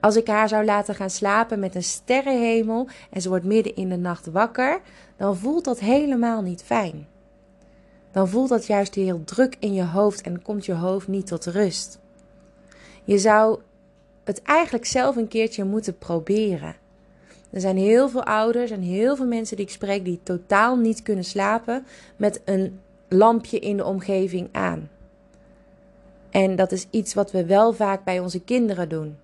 Als 0.00 0.16
ik 0.16 0.26
haar 0.26 0.48
zou 0.48 0.64
laten 0.64 0.94
gaan 0.94 1.10
slapen 1.10 1.58
met 1.58 1.74
een 1.74 1.82
sterrenhemel 1.82 2.88
en 3.10 3.22
ze 3.22 3.28
wordt 3.28 3.44
midden 3.44 3.76
in 3.76 3.88
de 3.88 3.96
nacht 3.96 4.26
wakker, 4.26 4.80
dan 5.16 5.36
voelt 5.36 5.64
dat 5.64 5.80
helemaal 5.80 6.42
niet 6.42 6.62
fijn. 6.62 7.06
Dan 8.18 8.28
voelt 8.28 8.48
dat 8.48 8.66
juist 8.66 8.94
heel 8.94 9.24
druk 9.24 9.56
in 9.58 9.74
je 9.74 9.84
hoofd 9.84 10.20
en 10.20 10.42
komt 10.42 10.66
je 10.66 10.72
hoofd 10.72 11.08
niet 11.08 11.26
tot 11.26 11.46
rust. 11.46 11.98
Je 13.04 13.18
zou 13.18 13.60
het 14.24 14.42
eigenlijk 14.42 14.84
zelf 14.84 15.16
een 15.16 15.28
keertje 15.28 15.64
moeten 15.64 15.98
proberen. 15.98 16.76
Er 17.50 17.60
zijn 17.60 17.76
heel 17.76 18.08
veel 18.08 18.24
ouders 18.24 18.70
en 18.70 18.80
heel 18.80 19.16
veel 19.16 19.26
mensen 19.26 19.56
die 19.56 19.64
ik 19.64 19.72
spreek 19.72 20.04
die 20.04 20.20
totaal 20.22 20.76
niet 20.76 21.02
kunnen 21.02 21.24
slapen 21.24 21.86
met 22.16 22.40
een 22.44 22.80
lampje 23.08 23.58
in 23.58 23.76
de 23.76 23.84
omgeving 23.84 24.48
aan. 24.52 24.90
En 26.30 26.56
dat 26.56 26.72
is 26.72 26.86
iets 26.90 27.14
wat 27.14 27.30
we 27.30 27.44
wel 27.44 27.72
vaak 27.72 28.04
bij 28.04 28.20
onze 28.20 28.40
kinderen 28.40 28.88
doen. 28.88 29.16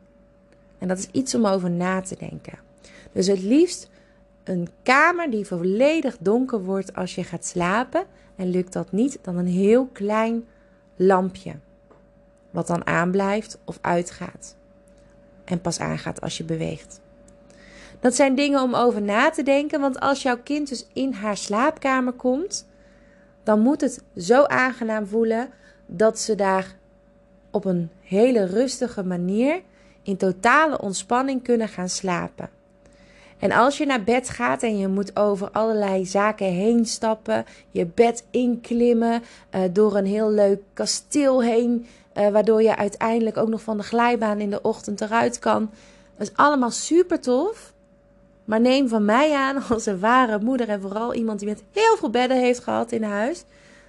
En 0.78 0.88
dat 0.88 0.98
is 0.98 1.08
iets 1.12 1.34
om 1.34 1.46
over 1.46 1.70
na 1.70 2.00
te 2.00 2.16
denken. 2.18 2.58
Dus 3.12 3.26
het 3.26 3.42
liefst 3.42 3.90
een 4.44 4.68
kamer 4.82 5.30
die 5.30 5.46
volledig 5.46 6.16
donker 6.20 6.64
wordt 6.64 6.94
als 6.94 7.14
je 7.14 7.24
gaat 7.24 7.44
slapen. 7.46 8.06
En 8.36 8.50
lukt 8.50 8.72
dat 8.72 8.92
niet, 8.92 9.18
dan 9.22 9.36
een 9.36 9.46
heel 9.46 9.86
klein 9.86 10.44
lampje. 10.96 11.54
Wat 12.50 12.66
dan 12.66 12.86
aanblijft 12.86 13.58
of 13.64 13.78
uitgaat. 13.80 14.56
En 15.44 15.60
pas 15.60 15.80
aangaat 15.80 16.20
als 16.20 16.36
je 16.36 16.44
beweegt. 16.44 17.00
Dat 18.00 18.14
zijn 18.14 18.34
dingen 18.34 18.62
om 18.62 18.74
over 18.74 19.02
na 19.02 19.30
te 19.30 19.42
denken, 19.42 19.80
want 19.80 20.00
als 20.00 20.22
jouw 20.22 20.38
kind 20.42 20.68
dus 20.68 20.86
in 20.92 21.12
haar 21.12 21.36
slaapkamer 21.36 22.12
komt, 22.12 22.66
dan 23.42 23.60
moet 23.60 23.80
het 23.80 24.02
zo 24.16 24.42
aangenaam 24.44 25.06
voelen 25.06 25.50
dat 25.86 26.18
ze 26.18 26.34
daar 26.34 26.76
op 27.50 27.64
een 27.64 27.90
hele 28.00 28.44
rustige 28.46 29.04
manier 29.04 29.62
in 30.02 30.16
totale 30.16 30.80
ontspanning 30.80 31.42
kunnen 31.42 31.68
gaan 31.68 31.88
slapen. 31.88 32.50
En 33.44 33.52
als 33.52 33.78
je 33.78 33.86
naar 33.86 34.04
bed 34.04 34.28
gaat 34.28 34.62
en 34.62 34.78
je 34.78 34.88
moet 34.88 35.16
over 35.16 35.50
allerlei 35.50 36.06
zaken 36.06 36.46
heen 36.46 36.86
stappen, 36.86 37.44
je 37.70 37.86
bed 37.86 38.24
inklimmen, 38.30 39.22
uh, 39.54 39.60
door 39.72 39.96
een 39.96 40.06
heel 40.06 40.30
leuk 40.30 40.60
kasteel 40.72 41.42
heen, 41.42 41.86
uh, 42.14 42.28
waardoor 42.28 42.62
je 42.62 42.76
uiteindelijk 42.76 43.36
ook 43.36 43.48
nog 43.48 43.62
van 43.62 43.76
de 43.76 43.82
glijbaan 43.82 44.40
in 44.40 44.50
de 44.50 44.62
ochtend 44.62 45.00
eruit 45.00 45.38
kan. 45.38 45.70
Dat 46.16 46.28
is 46.28 46.36
allemaal 46.36 46.70
super 46.70 47.20
tof. 47.20 47.72
Maar 48.44 48.60
neem 48.60 48.88
van 48.88 49.04
mij 49.04 49.34
aan, 49.34 49.62
als 49.70 49.86
een 49.86 50.00
ware 50.00 50.38
moeder 50.38 50.68
en 50.68 50.80
vooral 50.80 51.14
iemand 51.14 51.38
die 51.38 51.48
met 51.48 51.62
heel 51.72 51.96
veel 51.96 52.10
bedden 52.10 52.40
heeft 52.40 52.60
gehad 52.60 52.92
in 52.92 53.02
huis, 53.02 53.44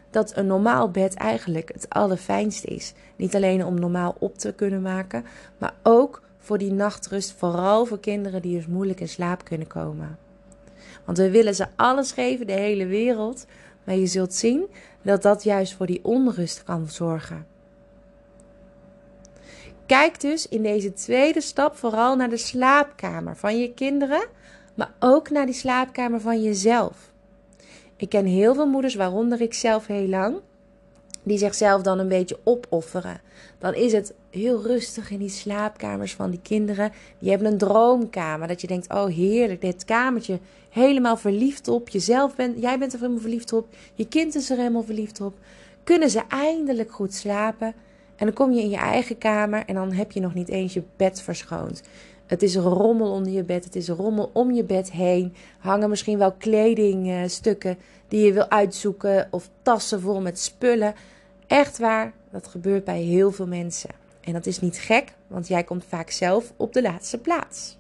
dat 0.10 0.38
een 0.38 0.48
normaal 0.48 0.90
bed 0.90 1.14
eigenlijk 1.14 1.72
het 1.74 1.90
allerfijnste 1.90 2.68
is. 2.68 2.94
Niet 3.16 3.36
alleen 3.36 3.66
om 3.66 3.80
normaal 3.80 4.16
op 4.20 4.38
te 4.38 4.54
kunnen 4.54 4.82
maken, 4.82 5.26
maar 5.58 5.74
ook 5.84 6.22
voor 6.46 6.58
die 6.58 6.72
nachtrust, 6.72 7.34
vooral 7.38 7.86
voor 7.86 8.00
kinderen 8.00 8.42
die 8.42 8.56
dus 8.56 8.68
moeilijk 8.68 9.00
in 9.00 9.10
slaap 9.10 9.44
kunnen 9.44 9.68
komen. 9.68 10.18
Want 11.06 11.18
we 11.18 11.30
willen 11.32 11.56
ze 11.56 11.68
alles 11.76 12.12
geven, 12.12 12.48
de 12.48 12.54
hele 12.54 12.86
wereld, 12.86 13.46
maar 13.84 13.96
je 13.96 14.06
zult 14.06 14.34
zien 14.34 14.68
dat 15.02 15.22
dat 15.22 15.44
juist 15.44 15.74
voor 15.74 15.86
die 15.86 16.00
onrust 16.04 16.64
kan 16.64 16.88
zorgen. 16.90 17.48
Kijk 19.86 20.20
dus 20.22 20.48
in 20.48 20.64
deze 20.64 20.94
tweede 20.94 21.42
stap 21.42 21.76
vooral 21.76 22.16
naar 22.16 22.30
de 22.30 22.38
slaapkamer 22.38 23.36
van 23.36 23.60
je 23.60 23.74
kinderen, 23.74 24.28
maar 24.74 24.94
ook 25.00 25.30
naar 25.30 25.46
die 25.46 25.56
slaapkamer 25.56 26.22
van 26.22 26.42
jezelf. 26.42 27.12
Ik 27.96 28.10
ken 28.10 28.26
heel 28.26 28.54
veel 28.54 28.68
moeders, 28.68 28.96
waaronder 28.96 29.42
ik 29.42 29.54
zelf 29.54 29.88
heel 29.88 30.08
lang, 30.08 30.36
die 31.26 31.38
zichzelf 31.38 31.82
dan 31.82 32.00
een 32.00 32.08
beetje 32.08 32.40
opofferen. 32.44 33.22
Dan 33.58 33.74
is 33.74 33.92
het 33.92 34.14
heel 34.30 34.62
rustig 34.62 35.12
in 35.12 35.20
die 35.20 35.30
slaapkamers 35.30 36.14
van 36.14 36.30
die 36.30 36.40
kinderen. 36.44 36.92
Die 37.20 37.30
hebben 37.30 37.52
een 37.52 37.58
droomkamer. 37.58 38.48
Dat 38.48 38.62
je 38.62 38.68
denkt: 38.68 38.94
oh 38.94 39.06
heerlijk, 39.06 39.62
dit 39.62 39.86
kamertje. 39.86 40.40
Helemaal 40.70 41.18
verliefd 41.18 41.68
op. 41.68 41.90
Jezelf 41.90 42.36
bent, 42.36 42.62
jij 42.62 42.80
bent 42.80 42.94
er 42.94 43.00
helemaal 43.00 43.22
verliefd 43.22 43.54
op. 43.54 43.68
Je 43.94 44.08
kind 44.08 44.36
is 44.36 44.50
er 44.50 44.58
helemaal 44.58 44.84
verliefd 44.84 45.22
op. 45.22 45.34
Kunnen 45.84 46.10
ze 46.10 46.22
eindelijk 46.28 46.92
goed 46.92 47.14
slapen? 47.14 47.74
En 48.16 48.26
dan 48.26 48.34
kom 48.34 48.52
je 48.52 48.62
in 48.62 48.70
je 48.70 48.78
eigen 48.78 49.18
kamer 49.18 49.64
en 49.66 49.76
dan 49.76 49.92
heb 49.92 50.12
je 50.12 50.20
nog 50.20 50.34
niet 50.34 50.50
eens 50.50 50.74
je 50.74 50.84
bed 50.96 51.22
verschoond. 51.22 51.82
Het 52.26 52.44
is 52.44 52.56
rommel 52.56 53.12
onder 53.12 53.32
je 53.32 53.44
bed, 53.44 53.64
het 53.64 53.76
is 53.76 53.90
rommel 53.90 54.30
om 54.34 54.52
je 54.52 54.64
bed 54.64 54.92
heen. 54.92 55.34
Hangen 55.60 55.90
misschien 55.90 56.18
wel 56.18 56.32
kledingstukken 56.32 57.78
die 58.08 58.26
je 58.26 58.34
wil 58.34 58.50
uitzoeken 58.50 59.28
of 59.32 59.50
tassen 59.62 60.02
vol 60.02 60.22
met 60.22 60.40
spullen. 60.40 60.94
Echt 61.48 61.78
waar, 61.78 62.14
dat 62.32 62.48
gebeurt 62.48 62.84
bij 62.84 63.02
heel 63.02 63.32
veel 63.32 63.48
mensen. 63.48 63.90
En 64.22 64.34
dat 64.34 64.46
is 64.46 64.60
niet 64.60 64.78
gek, 64.78 65.14
want 65.28 65.48
jij 65.48 65.64
komt 65.64 65.86
vaak 65.86 66.10
zelf 66.10 66.54
op 66.58 66.74
de 66.74 66.82
laatste 66.82 67.18
plaats. 67.18 67.78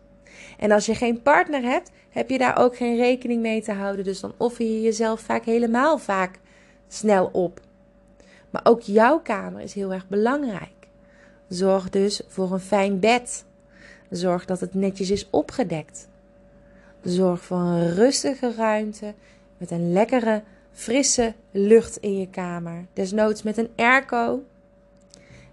En 0.58 0.72
als 0.72 0.86
je 0.86 0.96
geen 0.96 1.22
partner 1.22 1.62
hebt, 1.62 1.92
heb 2.10 2.30
je 2.30 2.38
daar 2.38 2.58
ook 2.58 2.76
geen 2.76 2.98
rekening 2.98 3.42
mee 3.42 3.62
te 3.62 3.72
houden. 3.72 4.06
Dus 4.06 4.20
dan 4.20 4.34
offer 4.38 4.66
je 4.66 4.82
jezelf 4.82 5.20
vaak 5.20 5.46
helemaal 5.46 5.98
vaak 5.98 6.40
snel 6.88 7.30
op. 7.32 7.60
Maar 8.50 8.62
ook 8.64 8.82
jouw 8.82 9.20
kamer 9.20 9.62
is 9.62 9.74
heel 9.74 9.94
erg 9.94 10.08
belangrijk. 10.08 10.70
Zorg 11.48 11.90
dus 11.90 12.22
voor 12.28 12.52
een 12.52 12.60
fijn 12.60 13.00
bed. 13.00 13.46
Zorg 14.10 14.46
dat 14.46 14.60
het 14.60 14.74
netjes 14.74 15.10
is 15.10 15.28
opgedekt. 15.30 16.08
Zorg 17.04 17.44
voor 17.44 17.58
een 17.58 17.94
rustige 17.94 18.54
ruimte 18.56 19.14
met 19.58 19.72
een 19.72 19.94
lekkere 19.94 20.44
frisse 20.76 21.34
lucht 21.52 21.98
in 21.98 22.20
je 22.20 22.30
kamer. 22.30 22.86
Desnoods 22.94 23.44
met 23.44 23.58
een 23.58 23.70
airco. 23.76 24.44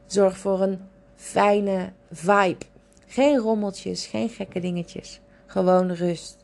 Zorg 0.07 0.39
voor 0.39 0.61
een 0.61 0.81
fijne 1.17 1.93
vibe. 2.11 2.65
Geen 3.07 3.39
rommeltjes, 3.39 4.07
geen 4.07 4.29
gekke 4.29 4.61
dingetjes. 4.61 5.21
Gewoon 5.47 5.93
rust. 5.93 6.37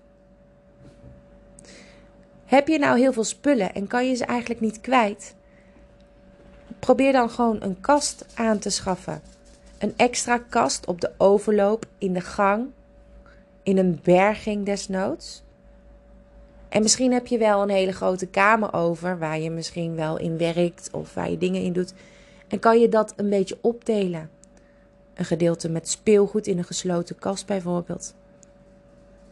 Heb 2.44 2.68
je 2.68 2.78
nou 2.78 2.98
heel 2.98 3.12
veel 3.12 3.24
spullen 3.24 3.74
en 3.74 3.86
kan 3.86 4.08
je 4.08 4.14
ze 4.14 4.24
eigenlijk 4.24 4.60
niet 4.60 4.80
kwijt? 4.80 5.34
Probeer 6.78 7.12
dan 7.12 7.30
gewoon 7.30 7.62
een 7.62 7.80
kast 7.80 8.26
aan 8.34 8.58
te 8.58 8.70
schaffen. 8.70 9.22
Een 9.78 9.94
extra 9.96 10.38
kast 10.38 10.86
op 10.86 11.00
de 11.00 11.12
overloop, 11.16 11.86
in 11.98 12.12
de 12.12 12.20
gang, 12.20 12.66
in 13.62 13.78
een 13.78 14.00
berging 14.02 14.66
desnoods. 14.66 15.42
En 16.68 16.82
misschien 16.82 17.12
heb 17.12 17.26
je 17.26 17.38
wel 17.38 17.62
een 17.62 17.68
hele 17.68 17.92
grote 17.92 18.26
kamer 18.26 18.72
over 18.72 19.18
waar 19.18 19.40
je 19.40 19.50
misschien 19.50 19.94
wel 19.94 20.18
in 20.18 20.38
werkt 20.38 20.88
of 20.92 21.14
waar 21.14 21.30
je 21.30 21.38
dingen 21.38 21.62
in 21.62 21.72
doet. 21.72 21.92
En 22.48 22.58
kan 22.58 22.80
je 22.80 22.88
dat 22.88 23.12
een 23.16 23.28
beetje 23.28 23.58
opdelen? 23.60 24.30
Een 25.14 25.24
gedeelte 25.24 25.68
met 25.68 25.88
speelgoed 25.88 26.46
in 26.46 26.58
een 26.58 26.64
gesloten 26.64 27.18
kast 27.18 27.46
bijvoorbeeld. 27.46 28.14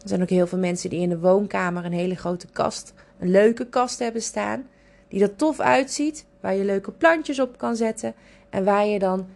Er 0.02 0.08
zijn 0.08 0.22
ook 0.22 0.28
heel 0.28 0.46
veel 0.46 0.58
mensen 0.58 0.90
die 0.90 1.00
in 1.00 1.08
de 1.08 1.18
woonkamer 1.18 1.84
een 1.84 1.92
hele 1.92 2.14
grote 2.14 2.46
kast, 2.52 2.92
een 3.18 3.30
leuke 3.30 3.66
kast 3.66 3.98
hebben 3.98 4.22
staan. 4.22 4.66
Die 5.08 5.22
er 5.22 5.36
tof 5.36 5.60
uitziet, 5.60 6.26
waar 6.40 6.54
je 6.54 6.64
leuke 6.64 6.92
plantjes 6.92 7.40
op 7.40 7.58
kan 7.58 7.76
zetten. 7.76 8.14
En 8.50 8.64
waar 8.64 8.86
je 8.86 8.98
dan 8.98 9.26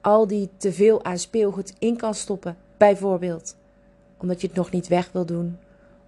al 0.00 0.26
die 0.26 0.48
teveel 0.56 1.04
aan 1.04 1.18
speelgoed 1.18 1.72
in 1.78 1.96
kan 1.96 2.14
stoppen, 2.14 2.56
bijvoorbeeld. 2.76 3.56
Omdat 4.16 4.40
je 4.40 4.46
het 4.46 4.56
nog 4.56 4.70
niet 4.70 4.88
weg 4.88 5.12
wil 5.12 5.26
doen, 5.26 5.58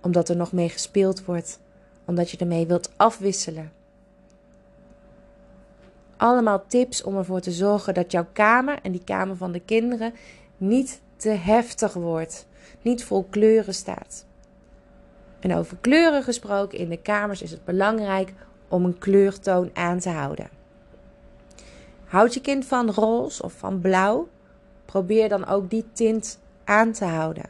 omdat 0.03 0.29
er 0.29 0.37
nog 0.37 0.53
mee 0.53 0.69
gespeeld 0.69 1.25
wordt, 1.25 1.61
omdat 2.05 2.31
je 2.31 2.37
ermee 2.37 2.67
wilt 2.67 2.91
afwisselen. 2.97 3.73
Allemaal 6.17 6.65
tips 6.67 7.03
om 7.03 7.17
ervoor 7.17 7.41
te 7.41 7.51
zorgen 7.51 7.95
dat 7.95 8.13
jouw 8.13 8.27
kamer 8.33 8.79
en 8.83 8.93
die 8.93 9.05
kamer 9.05 9.37
van 9.37 9.53
de 9.53 9.61
kinderen 9.61 10.15
niet 10.57 11.01
te 11.17 11.29
heftig 11.29 11.93
wordt, 11.93 12.47
niet 12.83 13.05
vol 13.05 13.27
kleuren 13.31 13.75
staat. 13.75 14.25
En 15.41 15.55
over 15.55 15.77
kleuren 15.81 16.23
gesproken, 16.23 16.79
in 16.79 16.89
de 16.89 16.97
kamers 16.97 17.43
is 17.43 17.51
het 17.51 17.65
belangrijk 17.65 18.33
om 18.69 18.85
een 18.85 18.99
kleurtoon 18.99 19.71
aan 19.75 19.99
te 19.99 20.11
houden. 20.11 20.49
Houd 22.05 22.35
je 22.35 22.41
kind 22.41 22.65
van 22.65 22.91
roze 22.91 23.43
of 23.43 23.53
van 23.53 23.81
blauw? 23.81 24.29
Probeer 24.85 25.29
dan 25.29 25.47
ook 25.47 25.71
die 25.71 25.85
tint 25.93 26.39
aan 26.65 26.93
te 26.93 27.05
houden. 27.05 27.45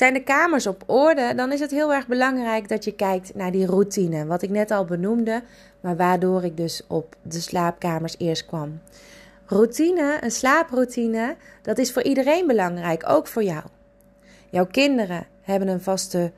Zijn 0.00 0.14
de 0.14 0.22
kamers 0.22 0.66
op 0.66 0.82
orde, 0.86 1.34
dan 1.34 1.52
is 1.52 1.60
het 1.60 1.70
heel 1.70 1.92
erg 1.92 2.06
belangrijk 2.06 2.68
dat 2.68 2.84
je 2.84 2.92
kijkt 2.92 3.34
naar 3.34 3.50
die 3.50 3.66
routine. 3.66 4.26
Wat 4.26 4.42
ik 4.42 4.50
net 4.50 4.70
al 4.70 4.84
benoemde, 4.84 5.42
maar 5.80 5.96
waardoor 5.96 6.44
ik 6.44 6.56
dus 6.56 6.82
op 6.88 7.16
de 7.22 7.40
slaapkamers 7.40 8.14
eerst 8.18 8.46
kwam. 8.46 8.80
Routine, 9.46 10.18
een 10.20 10.30
slaaproutine, 10.30 11.36
dat 11.62 11.78
is 11.78 11.92
voor 11.92 12.02
iedereen 12.02 12.46
belangrijk, 12.46 13.04
ook 13.08 13.26
voor 13.26 13.42
jou. 13.42 13.62
Jouw 14.50 14.66
kinderen 14.66 15.26
hebben 15.42 15.68
een 15.68 15.80
vaste 15.80 16.32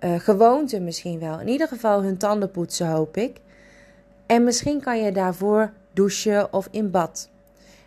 uh, 0.00 0.14
gewoonte 0.18 0.80
misschien 0.80 1.18
wel. 1.18 1.40
In 1.40 1.48
ieder 1.48 1.68
geval 1.68 2.02
hun 2.02 2.16
tanden 2.16 2.50
poetsen, 2.50 2.86
hoop 2.86 3.16
ik. 3.16 3.40
En 4.26 4.44
misschien 4.44 4.80
kan 4.80 5.02
je 5.02 5.12
daarvoor 5.12 5.72
douchen 5.92 6.52
of 6.52 6.68
in 6.70 6.90
bad. 6.90 7.28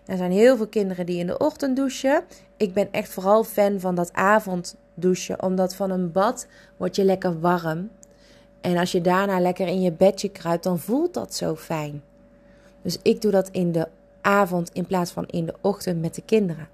Er 0.06 0.18
zijn 0.18 0.32
heel 0.32 0.58
veel 0.58 0.68
kinderen 0.68 1.06
die 1.06 1.20
in 1.20 1.28
de 1.28 1.38
ochtend 1.38 1.76
douchen. 1.76 2.24
Ik 2.58 2.74
ben 2.74 2.88
echt 2.92 3.10
vooral 3.10 3.44
fan 3.44 3.80
van 3.80 3.96
dat 3.96 4.14
avonddouchen, 4.98 5.42
omdat 5.42 5.76
van 5.76 5.92
een 5.92 6.12
bad 6.12 6.48
word 6.78 6.96
je 6.96 7.04
lekker 7.04 7.40
warm. 7.40 7.90
En 8.62 8.78
als 8.78 8.92
je 8.92 9.02
daarna 9.02 9.40
lekker 9.40 9.68
in 9.68 9.82
je 9.82 9.92
bedje 9.92 10.30
kruipt, 10.30 10.64
dan 10.64 10.80
voelt 10.80 11.14
dat 11.14 11.36
zo 11.36 11.56
fijn. 11.56 12.02
Dus 12.82 12.98
ik 13.02 13.22
doe 13.22 13.32
dat 13.32 13.50
in 13.50 13.72
de 13.72 13.88
avond 14.22 14.70
in 14.74 14.86
plaats 14.86 15.12
van 15.12 15.26
in 15.28 15.46
de 15.46 15.54
ochtend 15.62 16.02
met 16.02 16.16
de 16.16 16.22
kinderen. 16.26 16.68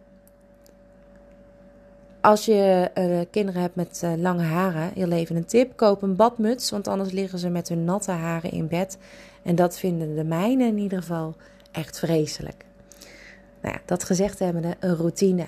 Als 2.22 2.46
je 2.46 2.92
uh, 2.98 3.20
kinderen 3.32 3.62
hebt 3.62 3.76
met 3.76 4.02
uh, 4.04 4.14
lange 4.18 4.44
haren, 4.44 4.92
heel 4.94 5.12
even 5.12 5.36
een 5.36 5.46
tip: 5.46 5.76
koop 5.76 6.02
een 6.02 6.16
badmuts, 6.16 6.70
want 6.70 6.88
anders 6.88 7.12
liggen 7.12 7.40
ze 7.40 7.50
met 7.50 7.70
hun 7.70 7.84
natte 7.84 8.12
haren 8.12 8.52
in 8.52 8.68
bed. 8.68 8.98
En 9.44 9.56
dat 9.56 9.80
vinden 9.80 10.16
de 10.16 10.24
mijnen 10.24 10.68
in 10.68 10.78
ieder 10.78 11.00
geval 11.00 11.36
echt 11.72 12.00
vreselijk. 12.00 12.66
Nou 13.62 13.76
ja, 13.76 13.82
dat 13.86 14.04
gezegd 14.04 14.40
hebbende, 14.40 14.76
een 14.80 14.96
routine. 14.96 15.46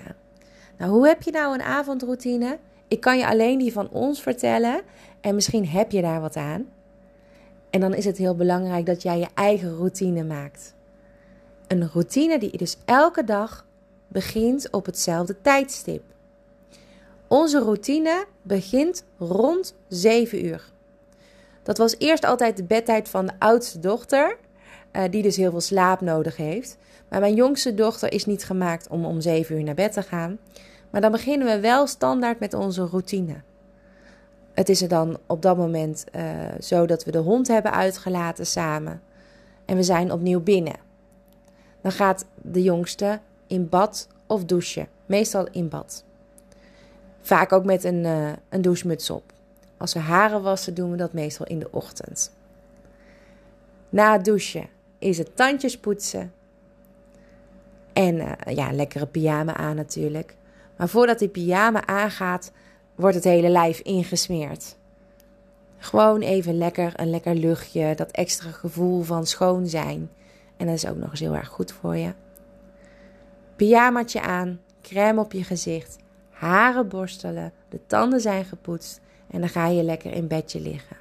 Nou, 0.77 0.91
hoe 0.91 1.07
heb 1.07 1.21
je 1.21 1.31
nou 1.31 1.53
een 1.53 1.61
avondroutine? 1.61 2.57
Ik 2.87 3.01
kan 3.01 3.17
je 3.17 3.27
alleen 3.27 3.57
die 3.57 3.71
van 3.71 3.89
ons 3.89 4.21
vertellen 4.21 4.81
en 5.21 5.35
misschien 5.35 5.67
heb 5.67 5.91
je 5.91 6.01
daar 6.01 6.21
wat 6.21 6.35
aan. 6.35 6.67
En 7.69 7.79
dan 7.79 7.93
is 7.93 8.05
het 8.05 8.17
heel 8.17 8.35
belangrijk 8.35 8.85
dat 8.85 9.01
jij 9.01 9.19
je 9.19 9.27
eigen 9.33 9.75
routine 9.75 10.23
maakt. 10.23 10.73
Een 11.67 11.89
routine 11.93 12.39
die 12.39 12.57
dus 12.57 12.77
elke 12.85 13.23
dag 13.23 13.65
begint 14.07 14.71
op 14.71 14.85
hetzelfde 14.85 15.41
tijdstip. 15.41 16.03
Onze 17.27 17.59
routine 17.59 18.25
begint 18.41 19.03
rond 19.17 19.75
7 19.87 20.45
uur. 20.45 20.73
Dat 21.63 21.77
was 21.77 21.95
eerst 21.97 22.25
altijd 22.25 22.57
de 22.57 22.63
bedtijd 22.63 23.09
van 23.09 23.25
de 23.25 23.33
oudste 23.39 23.79
dochter, 23.79 24.37
uh, 24.91 25.03
die 25.09 25.21
dus 25.21 25.35
heel 25.35 25.51
veel 25.51 25.61
slaap 25.61 26.01
nodig 26.01 26.37
heeft. 26.37 26.77
Maar 27.09 27.19
mijn 27.19 27.35
jongste 27.35 27.73
dochter 27.73 28.11
is 28.11 28.25
niet 28.25 28.45
gemaakt 28.45 28.87
om 28.87 29.05
om 29.05 29.21
7 29.21 29.55
uur 29.55 29.63
naar 29.63 29.75
bed 29.75 29.93
te 29.93 30.01
gaan. 30.01 30.37
Maar 30.89 31.01
dan 31.01 31.11
beginnen 31.11 31.47
we 31.47 31.59
wel 31.59 31.87
standaard 31.87 32.39
met 32.39 32.53
onze 32.53 32.85
routine. 32.85 33.35
Het 34.53 34.69
is 34.69 34.81
er 34.81 34.87
dan 34.87 35.17
op 35.27 35.41
dat 35.41 35.57
moment 35.57 36.05
uh, 36.15 36.21
zo 36.59 36.85
dat 36.85 37.03
we 37.03 37.11
de 37.11 37.17
hond 37.17 37.47
hebben 37.47 37.71
uitgelaten 37.71 38.45
samen. 38.45 39.01
En 39.65 39.75
we 39.75 39.83
zijn 39.83 40.11
opnieuw 40.11 40.41
binnen. 40.41 40.75
Dan 41.81 41.91
gaat 41.91 42.25
de 42.41 42.63
jongste 42.63 43.19
in 43.47 43.69
bad 43.69 44.07
of 44.27 44.45
douchen. 44.45 44.87
Meestal 45.05 45.47
in 45.51 45.69
bad. 45.69 46.03
Vaak 47.21 47.51
ook 47.51 47.65
met 47.65 47.83
een, 47.83 48.03
uh, 48.03 48.31
een 48.49 48.61
douchemuts 48.61 49.09
op. 49.09 49.33
Als 49.77 49.93
we 49.93 49.99
haren 49.99 50.41
wassen, 50.41 50.73
doen 50.73 50.91
we 50.91 50.97
dat 50.97 51.13
meestal 51.13 51.45
in 51.45 51.59
de 51.59 51.67
ochtend. 51.71 52.31
Na 53.89 54.13
het 54.13 54.25
douchen 54.25 54.67
is 54.99 55.17
het 55.17 55.35
tandjes 55.35 55.77
poetsen. 55.77 56.33
En 57.95 58.15
uh, 58.15 58.55
ja, 58.55 58.71
lekkere 58.71 59.05
pyjama 59.05 59.55
aan 59.55 59.75
natuurlijk. 59.75 60.35
Maar 60.77 60.89
voordat 60.89 61.19
die 61.19 61.27
pyjama 61.27 61.85
aangaat, 61.85 62.51
wordt 62.95 63.15
het 63.15 63.23
hele 63.23 63.49
lijf 63.49 63.79
ingesmeerd. 63.79 64.75
Gewoon 65.77 66.21
even 66.21 66.57
lekker, 66.57 66.93
een 66.95 67.09
lekker 67.09 67.35
luchtje, 67.35 67.95
dat 67.95 68.11
extra 68.11 68.51
gevoel 68.51 69.01
van 69.01 69.25
schoon 69.25 69.67
zijn. 69.67 70.09
En 70.57 70.65
dat 70.65 70.75
is 70.75 70.87
ook 70.87 70.97
nog 70.97 71.09
eens 71.09 71.19
heel 71.19 71.35
erg 71.35 71.47
goed 71.47 71.71
voor 71.71 71.95
je. 71.95 72.13
Pyjamaatje 73.55 74.21
aan, 74.21 74.59
crème 74.81 75.21
op 75.21 75.31
je 75.31 75.43
gezicht 75.43 75.97
haren 76.35 76.87
borstelen, 76.87 77.51
de 77.69 77.79
tanden 77.87 78.21
zijn 78.21 78.45
gepoetst 78.45 79.01
en 79.27 79.39
dan 79.39 79.49
ga 79.49 79.67
je 79.67 79.83
lekker 79.83 80.13
in 80.13 80.27
bedje 80.27 80.59
liggen. 80.59 80.97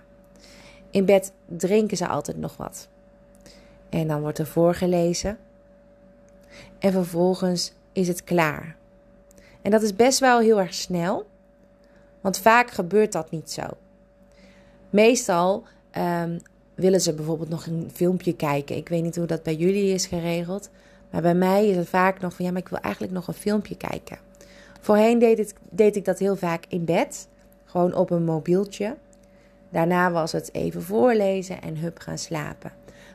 In 0.90 1.04
bed 1.04 1.32
drinken 1.46 1.96
ze 1.96 2.08
altijd 2.08 2.36
nog 2.36 2.56
wat. 2.56 2.88
En 3.88 4.08
dan 4.08 4.20
wordt 4.20 4.38
er 4.38 4.46
voorgelezen. 4.46 5.38
En 6.78 6.92
vervolgens 6.92 7.72
is 7.92 8.08
het 8.08 8.24
klaar. 8.24 8.76
En 9.62 9.70
dat 9.70 9.82
is 9.82 9.96
best 9.96 10.18
wel 10.18 10.40
heel 10.40 10.60
erg 10.60 10.74
snel, 10.74 11.26
want 12.20 12.38
vaak 12.38 12.70
gebeurt 12.70 13.12
dat 13.12 13.30
niet 13.30 13.50
zo. 13.50 13.62
Meestal 14.90 15.64
um, 15.98 16.40
willen 16.74 17.00
ze 17.00 17.14
bijvoorbeeld 17.14 17.48
nog 17.48 17.66
een 17.66 17.90
filmpje 17.92 18.36
kijken. 18.36 18.76
Ik 18.76 18.88
weet 18.88 19.02
niet 19.02 19.16
hoe 19.16 19.26
dat 19.26 19.42
bij 19.42 19.54
jullie 19.54 19.94
is 19.94 20.06
geregeld, 20.06 20.70
maar 21.10 21.22
bij 21.22 21.34
mij 21.34 21.68
is 21.68 21.76
het 21.76 21.88
vaak 21.88 22.20
nog 22.20 22.34
van 22.34 22.44
ja, 22.44 22.50
maar 22.50 22.60
ik 22.60 22.68
wil 22.68 22.78
eigenlijk 22.78 23.14
nog 23.14 23.28
een 23.28 23.34
filmpje 23.34 23.76
kijken. 23.76 24.18
Voorheen 24.80 25.18
deed, 25.18 25.54
deed 25.70 25.96
ik 25.96 26.04
dat 26.04 26.18
heel 26.18 26.36
vaak 26.36 26.64
in 26.68 26.84
bed, 26.84 27.28
gewoon 27.64 27.94
op 27.94 28.10
een 28.10 28.24
mobieltje. 28.24 28.96
Daarna 29.70 30.10
was 30.10 30.32
het 30.32 30.54
even 30.54 30.82
voorlezen 30.82 31.62
en 31.62 31.76
hup 31.76 31.98
gaan 31.98 32.18
slapen. 32.18 32.72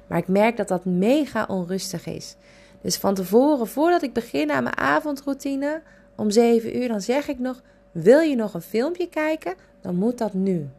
Maar 0.08 0.18
ik 0.18 0.28
merk 0.28 0.58
dat 0.58 0.68
dat 0.68 0.86
mega 0.86 1.46
onrustig 1.48 2.06
is. 2.06 2.36
Dus 2.82 2.98
van 2.98 3.14
tevoren, 3.14 3.68
voordat 3.68 4.02
ik 4.02 4.14
begin 4.14 4.52
aan 4.52 4.64
mijn 4.64 4.78
avondroutine 4.78 5.82
om 6.16 6.32
7 6.32 6.78
uur, 6.78 6.88
dan 6.88 7.02
zeg 7.02 7.28
ik 7.28 7.40
nog: 7.40 7.62
Wil 7.92 8.20
je 8.20 8.36
nog 8.36 8.54
een 8.54 8.62
filmpje 8.62 9.10
kijken? 9.10 9.56
Dan 9.82 9.96
moet 9.96 10.18
dat 10.18 10.34
nu. 10.34 10.70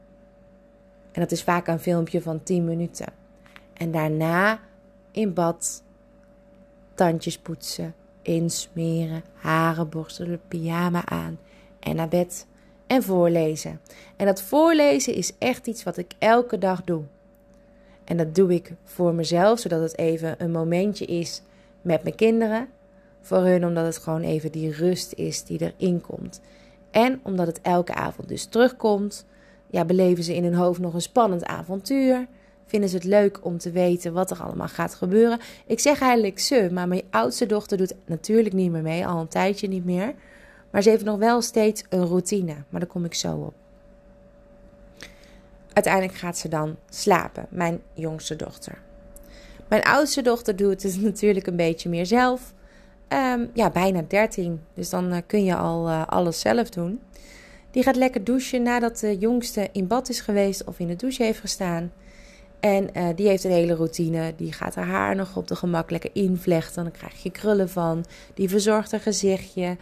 En 1.13 1.21
dat 1.21 1.31
is 1.31 1.43
vaak 1.43 1.67
een 1.67 1.79
filmpje 1.79 2.23
van 2.23 2.43
10 2.43 2.65
minuten. 2.65 3.07
En 3.73 3.91
daarna 3.91 4.61
in 5.11 5.35
bad, 5.35 5.83
tandjes 6.95 7.39
poetsen, 7.39 7.95
insmeren, 8.23 9.23
haren 9.35 9.89
borstelen, 9.89 10.41
pyjama 10.49 11.07
aan 11.07 11.39
en 11.81 11.97
naar 11.97 12.09
bed 12.09 12.47
en 12.87 13.03
voorlezen. 13.03 13.81
En 14.17 14.27
dat 14.27 14.43
voorlezen 14.43 15.15
is 15.15 15.33
echt 15.39 15.67
iets 15.67 15.83
wat 15.83 15.97
ik 15.97 16.13
elke 16.19 16.59
dag 16.59 16.85
doe. 16.85 17.03
En 18.05 18.17
dat 18.17 18.35
doe 18.35 18.55
ik 18.55 18.73
voor 18.85 19.15
mezelf, 19.15 19.59
zodat 19.59 19.81
het 19.81 19.99
even 19.99 20.35
een 20.39 20.51
momentje 20.51 21.05
is 21.05 21.43
met 21.83 22.03
mijn 22.03 22.15
kinderen. 22.15 22.69
Voor 23.21 23.39
hun, 23.39 23.67
omdat 23.67 23.85
het 23.85 23.99
gewoon 23.99 24.23
even 24.23 24.53
die 24.53 24.73
rust 24.73 25.13
is 25.13 25.45
die 25.45 25.73
erin 25.77 26.01
komt. 26.01 26.41
En 26.91 27.21
omdat 27.23 27.47
het 27.47 27.61
elke 27.63 27.95
avond 27.95 28.29
dus 28.29 28.45
terugkomt, 28.45 29.27
ja, 29.67 29.85
beleven 29.85 30.25
ze 30.25 30.35
in 30.35 30.45
hun 30.45 30.55
hoofd 30.55 30.81
nog 30.81 30.95
een 30.95 31.03
spannend 31.03 31.45
avontuur. 31.45 32.27
Vinden 32.67 32.89
ze 32.89 32.97
het 32.97 33.05
leuk 33.05 33.45
om 33.45 33.59
te 33.59 33.71
weten 33.71 34.13
wat 34.13 34.31
er 34.31 34.43
allemaal 34.43 34.69
gaat 34.69 34.95
gebeuren. 34.95 35.39
Ik 35.67 35.81
zeg 35.81 36.01
eigenlijk 36.01 36.39
ze, 36.39 36.69
maar 36.73 36.89
mijn 36.89 37.03
oudste 37.11 37.47
dochter 37.47 37.77
doet 37.77 37.95
natuurlijk 38.05 38.55
niet 38.55 38.71
meer 38.71 38.83
mee, 38.83 39.07
al 39.07 39.21
een 39.21 39.29
tijdje 39.29 39.69
niet 39.69 39.85
meer. 39.85 40.15
Maar 40.71 40.83
ze 40.83 40.91
heeft 40.91 41.05
nog 41.05 41.19
wel 41.19 41.43
steeds 41.43 41.85
een 41.89 42.07
routine, 42.07 42.55
maar 42.69 42.81
daar 42.81 42.89
kom 42.89 43.05
ik 43.05 43.15
zo 43.15 43.35
op. 43.35 43.55
Uiteindelijk 45.73 46.15
gaat 46.15 46.39
ze 46.39 46.49
dan 46.49 46.77
slapen, 46.89 47.47
mijn 47.49 47.83
jongste 47.95 48.37
dochter. 48.37 48.79
Mijn 49.71 49.83
oudste 49.83 50.23
dochter 50.23 50.57
doet 50.57 50.83
het 50.83 51.03
natuurlijk 51.11 51.47
een 51.47 51.57
beetje 51.57 51.89
meer 51.89 52.07
zelf. 52.07 52.55
Ehm, 53.09 53.47
ja, 53.55 53.71
bijna 53.71 54.05
13. 54.09 54.61
Dus 54.75 54.91
dan 54.91 55.13
uh, 55.13 55.19
kun 55.27 55.45
je 55.45 55.57
al 55.57 55.89
uh, 55.89 56.07
alles 56.07 56.41
zelf 56.41 56.71
doen. 56.71 57.01
Die 57.71 57.83
gaat 57.83 57.97
lekker 57.97 58.25
douchen 58.25 58.63
nadat 58.63 58.99
de 58.99 59.19
jongste 59.19 59.69
in 59.73 59.87
bad 59.87 60.09
is 60.09 60.21
geweest 60.21 60.65
of 60.65 60.79
in 60.79 60.87
de 60.87 60.97
douche 60.97 61.23
heeft 61.23 61.41
gestaan. 61.41 61.93
En 62.61 62.89
uh, 62.97 63.09
die 63.17 63.29
heeft 63.29 63.45
een 63.45 63.51
hele 63.51 63.75
routine. 63.75 64.33
Die 64.37 64.53
gaat 64.53 64.75
haar 64.75 64.87
haar 64.87 65.17
nog 65.17 65.37
op 65.37 65.49
de 65.49 65.57
gemak 65.57 65.91
lekker 65.91 66.11
invlechten. 66.13 66.83
Dan 66.83 66.93
krijg 66.93 67.23
je 67.23 67.31
krullen 67.31 67.69
van. 67.69 68.05
Die 68.35 68.49
verzorgt 68.49 68.91
haar 68.91 69.01
gezichtje. 69.01 69.77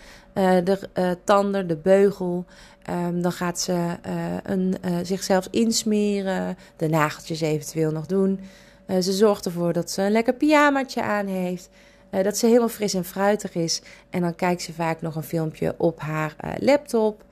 de 0.64 1.18
tanden, 1.24 1.66
de 1.66 1.76
beugel. 1.76 2.44
Um, 2.90 3.22
dan 3.22 3.32
gaat 3.32 3.60
ze 3.60 3.96
een, 4.42 4.76
zichzelf 5.02 5.48
insmeren. 5.50 6.56
De 6.76 6.88
nageltjes 6.88 7.40
eventueel 7.40 7.92
nog 7.92 8.06
doen. 8.06 8.40
Ze 8.88 9.12
zorgt 9.12 9.44
ervoor 9.44 9.72
dat 9.72 9.90
ze 9.90 10.02
een 10.02 10.12
lekker 10.12 10.34
pyjamaatje 10.34 11.02
aan 11.02 11.26
heeft. 11.26 11.68
Uh, 12.10 12.22
dat 12.22 12.36
ze 12.36 12.46
helemaal 12.46 12.68
fris 12.68 12.94
en 12.94 13.04
fruitig 13.04 13.54
is. 13.54 13.82
En 14.10 14.20
dan 14.20 14.34
kijkt 14.34 14.62
ze 14.62 14.72
vaak 14.72 15.00
nog 15.00 15.16
een 15.16 15.22
filmpje 15.22 15.74
op 15.78 16.00
haar 16.00 16.36
uh, 16.44 16.50
laptop. 16.58 17.24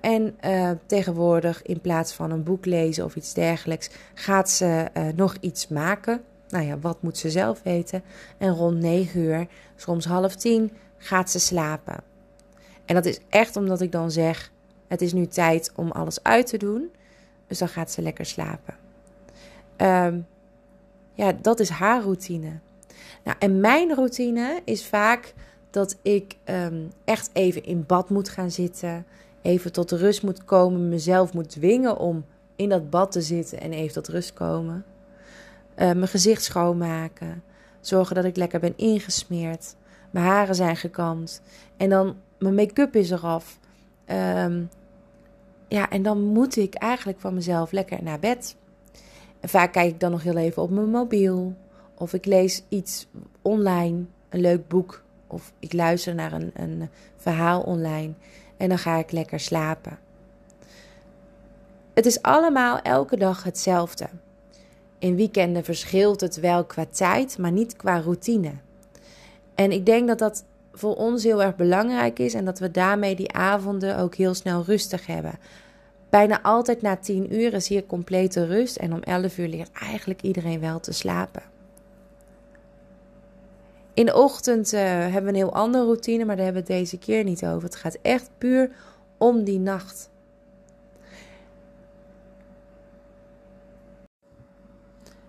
En 0.00 0.36
tegenwoordig, 0.86 1.62
in 1.62 1.80
plaats 1.80 2.12
van 2.12 2.30
een 2.30 2.42
boek 2.42 2.66
lezen 2.66 3.04
of 3.04 3.16
iets 3.16 3.34
dergelijks, 3.34 3.90
gaat 4.14 4.50
ze 4.50 4.86
nog 5.14 5.36
iets 5.40 5.68
maken. 5.68 6.22
Nou 6.48 6.64
ja, 6.64 6.78
wat 6.78 7.02
moet 7.02 7.18
ze 7.18 7.30
zelf 7.30 7.60
weten? 7.62 8.02
En 8.38 8.54
rond 8.54 8.78
9 8.80 9.20
uur, 9.20 9.46
soms 9.76 10.04
half 10.04 10.36
tien, 10.36 10.72
gaat 10.98 11.30
ze 11.30 11.38
slapen. 11.38 11.96
En 12.84 12.94
dat 12.94 13.04
is 13.04 13.20
echt 13.28 13.56
omdat 13.56 13.80
ik 13.80 13.92
dan 13.92 14.10
zeg: 14.10 14.50
het 14.88 15.00
is 15.00 15.12
nu 15.12 15.26
tijd 15.26 15.72
om 15.74 15.90
alles 15.90 16.22
uit 16.22 16.46
te 16.46 16.56
doen. 16.56 16.90
Dus 17.46 17.58
dan 17.58 17.68
gaat 17.68 17.90
ze 17.90 18.02
lekker 18.02 18.26
slapen. 18.26 18.74
Um, 19.76 20.26
ja, 21.14 21.32
dat 21.42 21.60
is 21.60 21.68
haar 21.68 22.02
routine. 22.02 22.58
Nou, 23.24 23.36
en 23.38 23.60
mijn 23.60 23.94
routine 23.94 24.60
is 24.64 24.86
vaak 24.86 25.34
dat 25.70 25.98
ik 26.02 26.36
um, 26.44 26.90
echt 27.04 27.30
even 27.32 27.64
in 27.64 27.84
bad 27.86 28.10
moet 28.10 28.28
gaan 28.28 28.50
zitten. 28.50 29.06
Even 29.42 29.72
tot 29.72 29.90
rust 29.90 30.22
moet 30.22 30.44
komen. 30.44 30.88
Mezelf 30.88 31.32
moet 31.32 31.50
dwingen 31.50 31.98
om 31.98 32.24
in 32.56 32.68
dat 32.68 32.90
bad 32.90 33.12
te 33.12 33.20
zitten 33.20 33.60
en 33.60 33.72
even 33.72 33.92
tot 33.92 34.08
rust 34.08 34.32
komen. 34.32 34.84
Uh, 35.76 35.76
mijn 35.76 36.08
gezicht 36.08 36.42
schoonmaken. 36.42 37.42
Zorgen 37.80 38.14
dat 38.14 38.24
ik 38.24 38.36
lekker 38.36 38.60
ben 38.60 38.76
ingesmeerd. 38.76 39.74
Mijn 40.10 40.26
haren 40.26 40.54
zijn 40.54 40.76
gekamd. 40.76 41.42
En 41.76 41.88
dan 41.88 42.16
mijn 42.38 42.54
make-up 42.54 42.96
is 42.96 43.10
eraf. 43.10 43.58
Um, 44.06 44.68
ja, 45.68 45.90
en 45.90 46.02
dan 46.02 46.20
moet 46.20 46.56
ik 46.56 46.74
eigenlijk 46.74 47.20
van 47.20 47.34
mezelf 47.34 47.72
lekker 47.72 48.02
naar 48.02 48.18
bed. 48.18 48.56
Vaak 49.42 49.72
kijk 49.72 49.90
ik 49.90 50.00
dan 50.00 50.10
nog 50.10 50.22
heel 50.22 50.36
even 50.36 50.62
op 50.62 50.70
mijn 50.70 50.90
mobiel. 50.90 51.54
Of 51.94 52.12
ik 52.12 52.24
lees 52.24 52.62
iets 52.68 53.06
online, 53.42 54.04
een 54.28 54.40
leuk 54.40 54.68
boek. 54.68 55.02
Of 55.26 55.52
ik 55.58 55.72
luister 55.72 56.14
naar 56.14 56.32
een, 56.32 56.50
een 56.54 56.88
verhaal 57.16 57.60
online. 57.60 58.12
En 58.56 58.68
dan 58.68 58.78
ga 58.78 58.96
ik 58.96 59.12
lekker 59.12 59.40
slapen. 59.40 59.98
Het 61.94 62.06
is 62.06 62.22
allemaal 62.22 62.80
elke 62.80 63.16
dag 63.16 63.42
hetzelfde. 63.44 64.08
In 64.98 65.16
weekenden 65.16 65.64
verschilt 65.64 66.20
het 66.20 66.40
wel 66.40 66.64
qua 66.64 66.86
tijd, 66.90 67.38
maar 67.38 67.52
niet 67.52 67.76
qua 67.76 67.98
routine. 67.98 68.52
En 69.54 69.72
ik 69.72 69.86
denk 69.86 70.08
dat 70.08 70.18
dat 70.18 70.44
voor 70.72 70.94
ons 70.94 71.22
heel 71.22 71.42
erg 71.42 71.56
belangrijk 71.56 72.18
is 72.18 72.34
en 72.34 72.44
dat 72.44 72.58
we 72.58 72.70
daarmee 72.70 73.16
die 73.16 73.32
avonden 73.32 73.98
ook 73.98 74.14
heel 74.14 74.34
snel 74.34 74.62
rustig 74.64 75.06
hebben. 75.06 75.38
Bijna 76.12 76.42
altijd 76.42 76.82
na 76.82 76.96
10 76.96 77.34
uur 77.34 77.54
is 77.54 77.68
hier 77.68 77.86
complete 77.86 78.46
rust 78.46 78.76
en 78.76 78.92
om 78.92 79.02
11 79.02 79.38
uur 79.38 79.48
leert 79.48 79.70
eigenlijk 79.72 80.22
iedereen 80.22 80.60
wel 80.60 80.80
te 80.80 80.92
slapen. 80.92 81.42
In 83.94 84.06
de 84.06 84.14
ochtend 84.14 84.72
uh, 84.72 84.80
hebben 84.80 85.22
we 85.22 85.28
een 85.28 85.34
heel 85.34 85.54
andere 85.54 85.84
routine, 85.84 86.24
maar 86.24 86.36
daar 86.36 86.44
hebben 86.44 86.64
we 86.64 86.72
het 86.72 86.80
deze 86.80 86.98
keer 86.98 87.24
niet 87.24 87.44
over. 87.46 87.62
Het 87.62 87.76
gaat 87.76 87.98
echt 88.02 88.30
puur 88.38 88.70
om 89.18 89.44
die 89.44 89.58
nacht. 89.58 90.10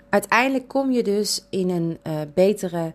Uiteindelijk 0.10 0.67
kom 0.67 0.91
je 0.91 1.04
dus 1.04 1.46
in 1.50 1.69
een 1.69 1.98
uh, 2.08 2.22
betere 2.34 2.93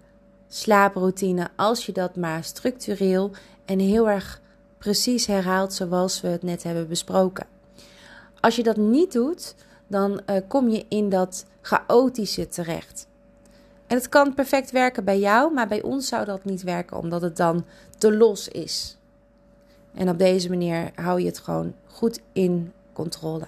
slaaproutine 0.48 1.48
als 1.56 1.86
je 1.86 1.92
dat 1.92 2.16
maar 2.16 2.44
structureel 2.44 3.30
en 3.64 3.78
heel 3.78 4.10
erg 4.10 4.40
precies 4.78 5.26
herhaalt 5.26 5.72
zoals 5.72 6.20
we 6.20 6.28
het 6.28 6.42
net 6.42 6.62
hebben 6.62 6.88
besproken. 6.88 7.56
Als 8.40 8.56
je 8.56 8.62
dat 8.62 8.76
niet 8.76 9.12
doet, 9.12 9.54
dan 9.86 10.20
uh, 10.26 10.36
kom 10.48 10.68
je 10.68 10.84
in 10.88 11.08
dat 11.08 11.44
chaotische 11.60 12.48
terecht. 12.48 13.06
En 13.86 13.96
het 13.96 14.08
kan 14.08 14.34
perfect 14.34 14.70
werken 14.70 15.04
bij 15.04 15.18
jou, 15.18 15.54
maar 15.54 15.68
bij 15.68 15.82
ons 15.82 16.08
zou 16.08 16.24
dat 16.24 16.44
niet 16.44 16.62
werken, 16.62 16.98
omdat 16.98 17.22
het 17.22 17.36
dan 17.36 17.64
te 17.98 18.16
los 18.16 18.48
is. 18.48 18.98
En 19.94 20.08
op 20.08 20.18
deze 20.18 20.48
manier 20.48 20.90
hou 20.94 21.20
je 21.20 21.26
het 21.26 21.38
gewoon 21.38 21.74
goed 21.86 22.20
in 22.32 22.72
controle. 22.92 23.46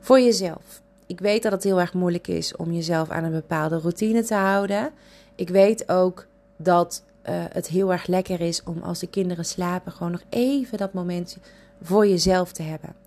Voor 0.00 0.20
jezelf. 0.20 0.82
Ik 1.06 1.20
weet 1.20 1.42
dat 1.42 1.52
het 1.52 1.62
heel 1.62 1.80
erg 1.80 1.94
moeilijk 1.94 2.28
is 2.28 2.56
om 2.56 2.72
jezelf 2.72 3.10
aan 3.10 3.24
een 3.24 3.32
bepaalde 3.32 3.78
routine 3.78 4.22
te 4.22 4.34
houden. 4.34 4.90
Ik 5.34 5.48
weet 5.48 5.88
ook 5.88 6.26
dat 6.56 7.02
uh, 7.28 7.44
het 7.48 7.66
heel 7.66 7.92
erg 7.92 8.06
lekker 8.06 8.40
is 8.40 8.62
om 8.62 8.82
als 8.82 8.98
de 8.98 9.06
kinderen 9.06 9.44
slapen, 9.44 9.92
gewoon 9.92 10.12
nog 10.12 10.22
even 10.28 10.78
dat 10.78 10.92
moment 10.92 11.38
voor 11.82 12.06
jezelf 12.06 12.52
te 12.52 12.62
hebben. 12.62 13.05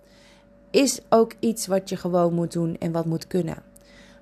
Is 0.70 1.00
ook 1.08 1.32
iets 1.38 1.66
wat 1.66 1.88
je 1.88 1.96
gewoon 1.96 2.34
moet 2.34 2.52
doen 2.52 2.76
en 2.78 2.92
wat 2.92 3.04
moet 3.04 3.26
kunnen. 3.26 3.62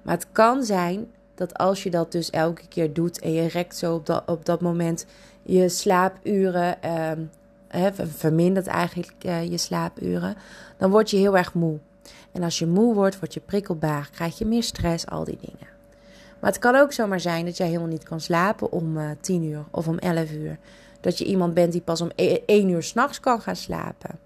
Maar 0.02 0.14
het 0.14 0.26
kan 0.32 0.64
zijn 0.64 1.06
dat 1.34 1.58
als 1.58 1.82
je 1.82 1.90
dat 1.90 2.12
dus 2.12 2.30
elke 2.30 2.68
keer 2.68 2.92
doet 2.92 3.20
en 3.20 3.32
je 3.32 3.48
rekt 3.48 3.76
zo 3.76 3.94
op 3.94 4.06
dat, 4.06 4.22
op 4.26 4.44
dat 4.44 4.60
moment 4.60 5.06
je 5.42 5.68
slaapuren, 5.68 6.76
uh, 7.74 7.86
vermindert 8.16 8.66
eigenlijk 8.66 9.12
uh, 9.26 9.50
je 9.50 9.58
slaapuren, 9.58 10.36
dan 10.76 10.90
word 10.90 11.10
je 11.10 11.16
heel 11.16 11.36
erg 11.36 11.54
moe. 11.54 11.78
En 12.32 12.42
als 12.42 12.58
je 12.58 12.66
moe 12.66 12.94
wordt, 12.94 13.18
word 13.18 13.34
je 13.34 13.40
prikkelbaar, 13.40 14.10
krijg 14.12 14.38
je 14.38 14.46
meer 14.46 14.62
stress, 14.62 15.06
al 15.06 15.24
die 15.24 15.38
dingen. 15.40 15.76
Maar 16.40 16.50
het 16.50 16.58
kan 16.58 16.74
ook 16.74 16.92
zomaar 16.92 17.20
zijn 17.20 17.44
dat 17.44 17.56
jij 17.56 17.66
helemaal 17.66 17.88
niet 17.88 18.04
kan 18.04 18.20
slapen 18.20 18.72
om 18.72 18.96
uh, 18.96 19.10
10 19.20 19.42
uur 19.42 19.64
of 19.70 19.88
om 19.88 19.98
11 19.98 20.32
uur. 20.32 20.58
Dat 21.00 21.18
je 21.18 21.24
iemand 21.24 21.54
bent 21.54 21.72
die 21.72 21.80
pas 21.80 22.00
om 22.00 22.10
1 22.14 22.40
e-, 22.46 22.62
uur 22.62 22.82
s'nachts 22.82 23.20
kan 23.20 23.40
gaan 23.40 23.56
slapen. 23.56 24.18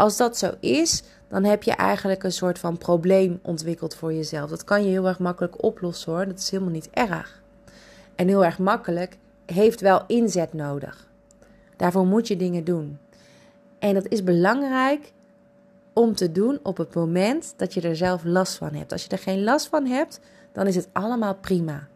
Als 0.00 0.16
dat 0.16 0.38
zo 0.38 0.50
is, 0.60 1.02
dan 1.28 1.44
heb 1.44 1.62
je 1.62 1.72
eigenlijk 1.72 2.22
een 2.22 2.32
soort 2.32 2.58
van 2.58 2.78
probleem 2.78 3.38
ontwikkeld 3.42 3.94
voor 3.94 4.12
jezelf. 4.12 4.50
Dat 4.50 4.64
kan 4.64 4.82
je 4.82 4.88
heel 4.88 5.06
erg 5.06 5.18
makkelijk 5.18 5.62
oplossen 5.62 6.12
hoor. 6.12 6.26
Dat 6.26 6.38
is 6.38 6.50
helemaal 6.50 6.72
niet 6.72 6.90
erg. 6.90 7.42
En 8.14 8.28
heel 8.28 8.44
erg 8.44 8.58
makkelijk 8.58 9.18
heeft 9.46 9.80
wel 9.80 10.04
inzet 10.06 10.52
nodig. 10.52 11.08
Daarvoor 11.76 12.06
moet 12.06 12.28
je 12.28 12.36
dingen 12.36 12.64
doen. 12.64 12.98
En 13.78 13.94
dat 13.94 14.08
is 14.08 14.24
belangrijk 14.24 15.12
om 15.92 16.14
te 16.14 16.32
doen 16.32 16.58
op 16.62 16.76
het 16.76 16.94
moment 16.94 17.54
dat 17.56 17.74
je 17.74 17.80
er 17.80 17.96
zelf 17.96 18.24
last 18.24 18.56
van 18.56 18.74
hebt. 18.74 18.92
Als 18.92 19.02
je 19.04 19.10
er 19.10 19.18
geen 19.18 19.44
last 19.44 19.68
van 19.68 19.86
hebt, 19.86 20.20
dan 20.52 20.66
is 20.66 20.76
het 20.76 20.88
allemaal 20.92 21.34
prima. 21.34 21.88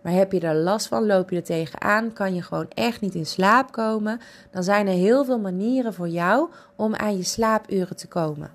Maar 0.00 0.12
heb 0.12 0.32
je 0.32 0.40
er 0.40 0.54
last 0.54 0.88
van, 0.88 1.06
loop 1.06 1.30
je 1.30 1.36
er 1.36 1.42
tegenaan, 1.42 2.12
kan 2.12 2.34
je 2.34 2.42
gewoon 2.42 2.68
echt 2.68 3.00
niet 3.00 3.14
in 3.14 3.26
slaap 3.26 3.72
komen, 3.72 4.20
dan 4.50 4.62
zijn 4.62 4.86
er 4.86 4.92
heel 4.92 5.24
veel 5.24 5.38
manieren 5.38 5.94
voor 5.94 6.08
jou 6.08 6.48
om 6.76 6.94
aan 6.94 7.16
je 7.16 7.22
slaapuren 7.22 7.96
te 7.96 8.08
komen. 8.08 8.50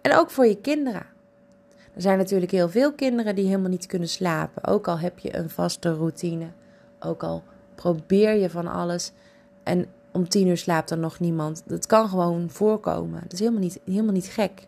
En 0.00 0.16
ook 0.16 0.30
voor 0.30 0.46
je 0.46 0.60
kinderen. 0.60 1.06
Er 1.94 2.02
zijn 2.04 2.18
natuurlijk 2.18 2.50
heel 2.50 2.68
veel 2.68 2.92
kinderen 2.92 3.34
die 3.34 3.46
helemaal 3.46 3.70
niet 3.70 3.86
kunnen 3.86 4.08
slapen. 4.08 4.64
Ook 4.64 4.88
al 4.88 4.98
heb 4.98 5.18
je 5.18 5.36
een 5.36 5.50
vaste 5.50 5.94
routine. 5.94 6.46
Ook 7.00 7.22
al 7.22 7.42
probeer 7.74 8.34
je 8.34 8.50
van 8.50 8.66
alles. 8.66 9.12
En 9.62 9.86
om 10.12 10.28
tien 10.28 10.46
uur 10.46 10.56
slaapt 10.56 10.90
er 10.90 10.98
nog 10.98 11.20
niemand. 11.20 11.62
Dat 11.66 11.86
kan 11.86 12.08
gewoon 12.08 12.50
voorkomen. 12.50 13.20
Dat 13.22 13.32
is 13.32 13.38
helemaal 13.38 13.60
niet, 13.60 13.80
helemaal 13.84 14.12
niet 14.12 14.26
gek. 14.26 14.66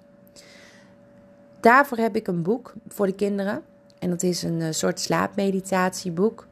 Daarvoor 1.60 1.98
heb 1.98 2.16
ik 2.16 2.26
een 2.26 2.42
boek 2.42 2.72
voor 2.88 3.06
de 3.06 3.14
kinderen. 3.14 3.62
En 4.00 4.10
dat 4.10 4.22
is 4.22 4.42
een 4.42 4.60
eh, 4.60 4.68
soort 4.70 5.00
slaapmeditatieboek. 5.00 6.46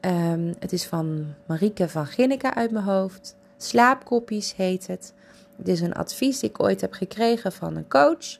Um, 0.00 0.54
het 0.58 0.72
is 0.72 0.86
van 0.86 1.34
Marieke 1.46 1.88
van 1.88 2.06
Ginneke 2.06 2.54
uit 2.54 2.70
mijn 2.70 2.84
hoofd. 2.84 3.36
Slaapkoppies 3.56 4.54
heet 4.56 4.86
het. 4.86 5.12
Dit 5.56 5.68
is 5.68 5.80
een 5.80 5.94
advies 5.94 6.38
die 6.38 6.50
ik 6.50 6.62
ooit 6.62 6.80
heb 6.80 6.92
gekregen 6.92 7.52
van 7.52 7.76
een 7.76 7.88
coach. 7.88 8.38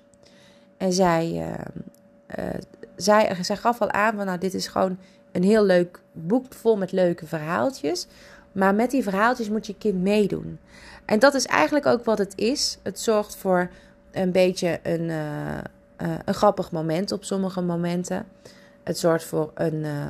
En 0.77 0.93
zij, 0.93 1.33
uh, 1.33 2.45
uh, 2.45 2.61
zij, 2.97 3.37
gaf 3.37 3.81
al 3.81 3.91
aan 3.91 4.17
van 4.17 4.27
nou 4.27 4.39
dit 4.39 4.55
is 4.55 4.67
gewoon 4.67 4.99
een 5.33 5.43
heel 5.43 5.65
leuk 5.65 6.01
boek 6.13 6.55
vol 6.55 6.77
met 6.77 6.93
leuke 6.93 7.27
verhaaltjes. 7.27 8.07
Maar 8.53 8.75
met 8.75 8.91
die 8.91 9.03
verhaaltjes 9.03 9.49
moet 9.49 9.67
je 9.67 9.75
kind 9.79 10.03
meedoen. 10.03 10.59
En 11.05 11.19
dat 11.19 11.35
is 11.35 11.47
eigenlijk 11.47 11.87
ook 11.87 12.05
wat 12.05 12.19
het 12.19 12.33
is. 12.37 12.79
Het 12.83 13.01
zorgt 13.01 13.37
voor 13.37 13.71
een 14.11 14.33
beetje 14.33 14.81
een, 14.83 15.09
uh, 15.09 15.59
een 15.97 16.35
grappig 16.35 16.73
moment 16.73 17.13
op 17.13 17.25
sommige 17.25 17.61
momenten. 17.61 18.27
Het 18.83 18.99
zorgt 18.99 19.25
voor 19.25 19.51
een 19.55 19.75
uh, 19.75 20.07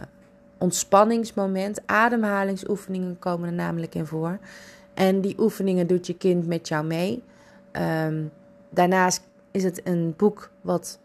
ontspanningsmoment. 0.58 1.80
Ademhalingsoefeningen 1.86 3.18
komen 3.18 3.48
er 3.48 3.54
namelijk 3.54 3.94
in 3.94 4.06
voor. 4.06 4.38
En 4.94 5.20
die 5.20 5.40
oefeningen 5.40 5.86
doet 5.86 6.06
je 6.06 6.16
kind 6.16 6.46
met 6.46 6.68
jou 6.68 6.84
mee. 6.84 7.22
Um, 7.72 8.30
daarnaast 8.70 9.22
is 9.50 9.64
het 9.64 9.80
een 9.84 10.14
boek 10.16 10.50
wat 10.60 10.98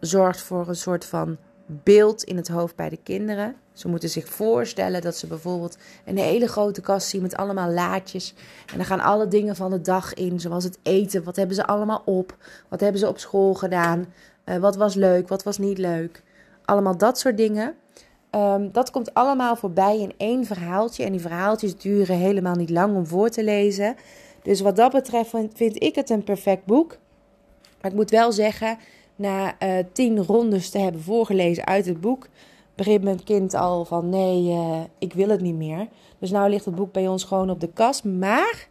zorgt 0.00 0.40
voor 0.40 0.68
een 0.68 0.76
soort 0.76 1.04
van 1.04 1.36
beeld 1.66 2.22
in 2.22 2.36
het 2.36 2.48
hoofd 2.48 2.76
bij 2.76 2.88
de 2.88 2.98
kinderen. 3.02 3.56
Ze 3.72 3.88
moeten 3.88 4.08
zich 4.08 4.28
voorstellen 4.28 5.00
dat 5.00 5.16
ze 5.16 5.26
bijvoorbeeld 5.26 5.76
een 6.04 6.18
hele 6.18 6.46
grote 6.46 6.80
kast 6.80 7.08
zien 7.08 7.22
met 7.22 7.36
allemaal 7.36 7.70
laadjes. 7.70 8.34
En 8.70 8.76
dan 8.76 8.86
gaan 8.86 9.00
alle 9.00 9.28
dingen 9.28 9.56
van 9.56 9.70
de 9.70 9.80
dag 9.80 10.14
in, 10.14 10.40
zoals 10.40 10.64
het 10.64 10.78
eten. 10.82 11.24
Wat 11.24 11.36
hebben 11.36 11.56
ze 11.56 11.66
allemaal 11.66 12.02
op? 12.04 12.36
Wat 12.68 12.80
hebben 12.80 13.00
ze 13.00 13.08
op 13.08 13.18
school 13.18 13.54
gedaan? 13.54 14.06
Uh, 14.44 14.56
wat 14.56 14.76
was 14.76 14.94
leuk? 14.94 15.28
Wat 15.28 15.42
was 15.42 15.58
niet 15.58 15.78
leuk? 15.78 16.22
Allemaal 16.64 16.96
dat 16.96 17.18
soort 17.18 17.36
dingen. 17.36 17.74
Um, 18.30 18.72
dat 18.72 18.90
komt 18.90 19.14
allemaal 19.14 19.56
voorbij 19.56 19.98
in 19.98 20.12
één 20.16 20.44
verhaaltje. 20.44 21.04
En 21.04 21.12
die 21.12 21.20
verhaaltjes 21.20 21.76
duren 21.76 22.16
helemaal 22.16 22.54
niet 22.54 22.70
lang 22.70 22.96
om 22.96 23.06
voor 23.06 23.28
te 23.28 23.44
lezen. 23.44 23.96
Dus 24.42 24.60
wat 24.60 24.76
dat 24.76 24.92
betreft 24.92 25.30
vind 25.54 25.82
ik 25.82 25.94
het 25.94 26.10
een 26.10 26.24
perfect 26.24 26.64
boek. 26.64 26.98
Maar 27.80 27.90
ik 27.90 27.96
moet 27.96 28.10
wel 28.10 28.32
zeggen, 28.32 28.78
na 29.22 29.56
uh, 29.62 29.78
tien 29.92 30.24
rondes 30.24 30.70
te 30.70 30.78
hebben 30.78 31.02
voorgelezen 31.02 31.66
uit 31.66 31.86
het 31.86 32.00
boek, 32.00 32.28
begint 32.74 33.02
mijn 33.02 33.24
kind 33.24 33.54
al 33.54 33.84
van 33.84 34.08
nee, 34.08 34.42
uh, 34.42 34.80
ik 34.98 35.12
wil 35.12 35.28
het 35.28 35.40
niet 35.40 35.54
meer. 35.54 35.88
Dus 36.18 36.30
nou 36.30 36.50
ligt 36.50 36.64
het 36.64 36.74
boek 36.74 36.92
bij 36.92 37.08
ons 37.08 37.24
gewoon 37.24 37.50
op 37.50 37.60
de 37.60 37.72
kast. 37.72 38.04
Maar 38.04 38.68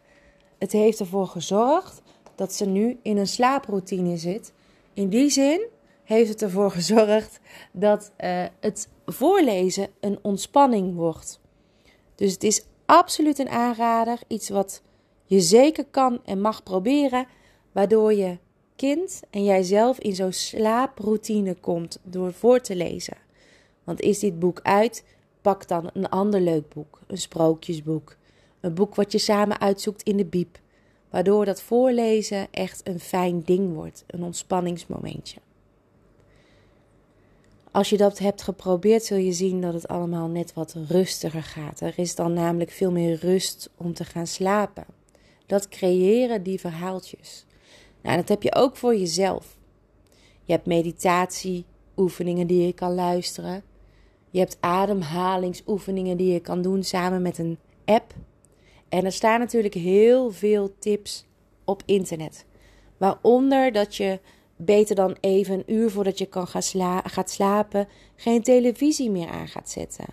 het 0.58 0.72
heeft 0.72 1.00
ervoor 1.00 1.28
gezorgd 1.28 2.02
dat 2.36 2.54
ze 2.54 2.66
nu 2.66 3.00
in 3.02 3.18
een 3.18 3.28
slaaproutine 3.28 4.18
zit. 4.18 4.54
In 4.94 5.10
die 5.10 5.30
zin 5.30 5.62
heeft 6.04 6.30
het 6.30 6.42
ervoor 6.42 6.72
gezorgd 6.82 7.40
dat 7.72 8.12
uh, 8.24 8.44
het 8.60 8.90
voorlezen 9.06 9.88
een 10.00 10.20
ontspanning 10.22 10.96
wordt. 10.96 11.40
Dus 12.16 12.32
het 12.32 12.44
is 12.44 12.66
absoluut 12.86 13.40
een 13.40 13.50
aanrader. 13.50 14.20
Iets 14.28 14.50
wat 14.50 14.82
je 15.26 15.40
zeker 15.40 15.86
kan 15.86 16.20
en 16.26 16.42
mag 16.42 16.64
proberen. 16.64 17.26
Waardoor 17.72 18.14
je 18.14 18.38
kind 18.82 19.22
en 19.30 19.44
jijzelf 19.44 20.00
in 20.00 20.16
zo'n 20.16 20.32
slaaproutine 20.32 21.56
komt 21.56 22.00
door 22.04 22.34
voor 22.34 22.60
te 22.60 22.76
lezen. 22.76 23.18
Want 23.84 24.02
is 24.02 24.20
dit 24.20 24.40
boek 24.40 24.60
uit, 24.64 25.04
pak 25.42 25.68
dan 25.68 25.90
een 25.94 26.10
ander 26.10 26.42
leuk 26.42 26.74
boek, 26.74 27.00
een 27.08 27.18
sprookjesboek, 27.18 28.16
een 28.60 28.74
boek 28.74 28.96
wat 28.96 29.12
je 29.12 29.18
samen 29.18 29.60
uitzoekt 29.60 30.04
in 30.04 30.18
de 30.18 30.26
biep, 30.26 30.60
waardoor 31.10 31.46
dat 31.46 31.62
voorlezen 31.62 32.48
echt 32.52 32.88
een 32.88 33.00
fijn 33.00 33.42
ding 33.46 33.74
wordt, 33.74 34.04
een 34.08 34.24
ontspanningsmomentje. 34.24 35.40
Als 37.72 37.90
je 37.90 37.98
dat 37.98 38.20
hebt 38.20 38.42
geprobeerd, 38.42 39.04
zul 39.04 39.18
je 39.18 39.34
zien 39.34 39.62
dat 39.62 39.74
het 39.74 39.88
allemaal 39.88 40.28
net 40.28 40.54
wat 40.54 40.76
rustiger 40.88 41.44
gaat. 41.44 41.82
Er 41.82 41.94
is 41.96 42.16
dan 42.16 42.34
namelijk 42.34 42.72
veel 42.72 42.92
meer 42.92 43.16
rust 43.16 43.70
om 43.78 43.94
te 43.94 44.06
gaan 44.06 44.28
slapen. 44.28 44.86
Dat 45.46 45.68
creëren 45.68 46.44
die 46.44 46.60
verhaaltjes. 46.60 47.46
Nou, 48.02 48.16
dat 48.16 48.30
heb 48.30 48.44
je 48.44 48.56
ook 48.56 48.76
voor 48.76 48.96
jezelf. 48.96 49.58
Je 50.44 50.54
hebt 50.54 50.66
meditatieoefeningen 50.66 52.48
die 52.48 52.66
je 52.66 52.74
kan 52.74 52.94
luisteren. 52.94 53.64
Je 54.30 54.40
hebt 54.40 54.58
ademhalingsoefeningen 54.60 56.18
die 56.18 56.34
je 56.34 56.40
kan 56.40 56.62
doen 56.62 56.84
samen 56.84 57.22
met 57.22 57.38
een 57.38 57.58
app. 57.86 58.14
En 58.90 59.06
er 59.06 59.12
staan 59.12 59.40
natuurlijk 59.40 59.74
heel 59.74 60.32
veel 60.32 60.74
tips 60.80 61.26
op 61.66 61.84
internet. 61.86 62.46
Waaronder 62.98 63.72
dat 63.72 63.96
je 63.96 64.20
beter 64.56 64.96
dan 64.96 65.18
even 65.20 65.54
een 65.54 65.74
uur 65.74 65.92
voordat 65.92 66.18
je 66.18 66.26
kan 66.26 66.48
gaan 66.48 66.62
sla 66.62 67.02
gaat 67.02 67.30
slapen 67.30 67.88
geen 68.16 68.44
televisie 68.44 69.10
meer 69.10 69.28
aan 69.28 69.48
gaat 69.48 69.70
zetten. 69.70 70.06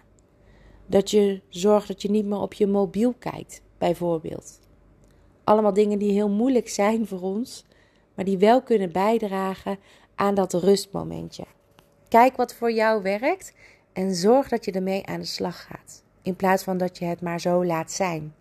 Dat 0.86 1.10
je 1.10 1.40
zorgt 1.48 1.88
dat 1.88 2.02
je 2.02 2.10
niet 2.10 2.24
meer 2.24 2.40
op 2.40 2.52
je 2.52 2.66
mobiel 2.66 3.14
kijkt, 3.18 3.62
bijvoorbeeld. 3.78 4.58
Allemaal 5.44 5.72
dingen 5.72 5.98
die 5.98 6.12
heel 6.12 6.28
moeilijk 6.28 6.68
zijn 6.68 7.06
voor 7.06 7.20
ons, 7.20 7.64
maar 8.18 8.26
die 8.26 8.38
wel 8.38 8.62
kunnen 8.62 8.92
bijdragen 8.92 9.78
aan 10.14 10.34
dat 10.34 10.52
rustmomentje. 10.52 11.44
Kijk 12.08 12.36
wat 12.36 12.54
voor 12.54 12.72
jou 12.72 13.02
werkt 13.02 13.52
en 13.92 14.14
zorg 14.14 14.48
dat 14.48 14.64
je 14.64 14.72
ermee 14.72 15.06
aan 15.06 15.20
de 15.20 15.26
slag 15.26 15.66
gaat, 15.66 16.02
in 16.22 16.36
plaats 16.36 16.62
van 16.62 16.78
dat 16.78 16.98
je 16.98 17.04
het 17.04 17.20
maar 17.20 17.40
zo 17.40 17.64
laat 17.64 17.92
zijn. 17.92 18.34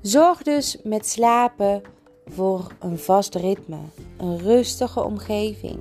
Zorg 0.00 0.42
dus 0.42 0.78
met 0.82 1.08
slapen 1.08 1.82
voor 2.26 2.72
een 2.78 2.98
vast 2.98 3.34
ritme, 3.34 3.80
een 4.16 4.38
rustige 4.38 5.02
omgeving, 5.02 5.78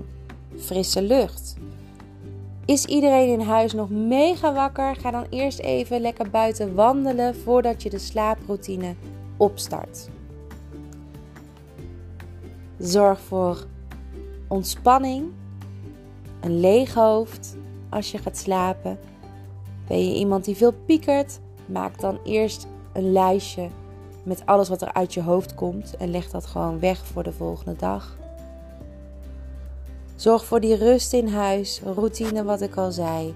frisse 0.58 1.02
lucht 1.02 1.57
is 2.68 2.86
iedereen 2.86 3.30
in 3.30 3.40
huis 3.40 3.74
nog 3.74 3.90
mega 3.90 4.54
wakker? 4.54 4.96
Ga 4.96 5.12
dan 5.12 5.26
eerst 5.30 5.60
even 5.60 6.02
lekker 6.02 6.30
buiten 6.30 6.76
wandelen 6.76 7.36
voordat 7.36 7.84
je 7.84 7.90
de 7.90 7.98
slaaproutine 7.98 8.96
opstart. 9.38 10.10
Zorg 12.78 13.20
voor 13.20 13.66
ontspanning, 14.48 15.32
een 16.42 16.60
leeg 16.60 16.94
hoofd 16.94 17.58
als 17.90 18.12
je 18.12 18.18
gaat 18.18 18.38
slapen. 18.38 19.00
Ben 19.88 20.08
je 20.08 20.16
iemand 20.16 20.46
die 20.46 20.56
veel 20.56 20.74
piekert? 20.86 21.40
Maak 21.66 22.00
dan 22.00 22.20
eerst 22.24 22.68
een 22.94 23.12
lijstje 23.12 23.70
met 24.24 24.46
alles 24.46 24.70
wat 24.70 24.82
er 24.82 24.94
uit 24.94 25.14
je 25.14 25.22
hoofd 25.22 25.56
komt 25.56 25.98
en 25.98 26.12
leg 26.12 26.30
dat 26.30 26.46
gewoon 26.46 26.80
weg 26.80 27.06
voor 27.06 27.24
de 27.24 27.34
volgende 27.34 27.76
dag. 27.76 28.18
Zorg 30.18 30.46
voor 30.46 30.60
die 30.60 30.76
rust 30.76 31.14
in 31.14 31.28
huis, 31.28 31.82
routine 31.96 32.44
wat 32.44 32.62
ik 32.62 32.76
al 32.76 32.92
zei. 32.92 33.36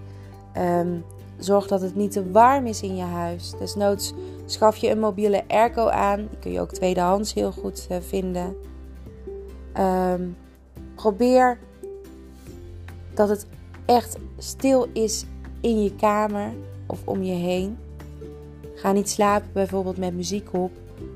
Um, 0.57 1.03
zorg 1.37 1.67
dat 1.67 1.81
het 1.81 1.95
niet 1.95 2.11
te 2.11 2.31
warm 2.31 2.65
is 2.65 2.81
in 2.81 2.95
je 2.95 3.03
huis. 3.03 3.53
Desnoods 3.59 4.13
schaf 4.45 4.77
je 4.77 4.89
een 4.89 4.99
mobiele 4.99 5.43
airco 5.47 5.87
aan. 5.87 6.17
Die 6.17 6.39
kun 6.39 6.51
je 6.51 6.59
ook 6.59 6.71
tweedehands 6.71 7.33
heel 7.33 7.51
goed 7.51 7.87
uh, 7.91 7.97
vinden. 8.07 8.55
Um, 9.79 10.37
probeer 10.95 11.59
dat 13.13 13.29
het 13.29 13.45
echt 13.85 14.17
stil 14.37 14.87
is 14.93 15.25
in 15.59 15.83
je 15.83 15.95
kamer 15.95 16.53
of 16.85 16.99
om 17.05 17.23
je 17.23 17.33
heen. 17.33 17.77
Ga 18.75 18.91
niet 18.91 19.09
slapen 19.09 19.49
bijvoorbeeld 19.53 19.97
met 19.97 20.13
muziek 20.13 20.53
op, 20.53 20.71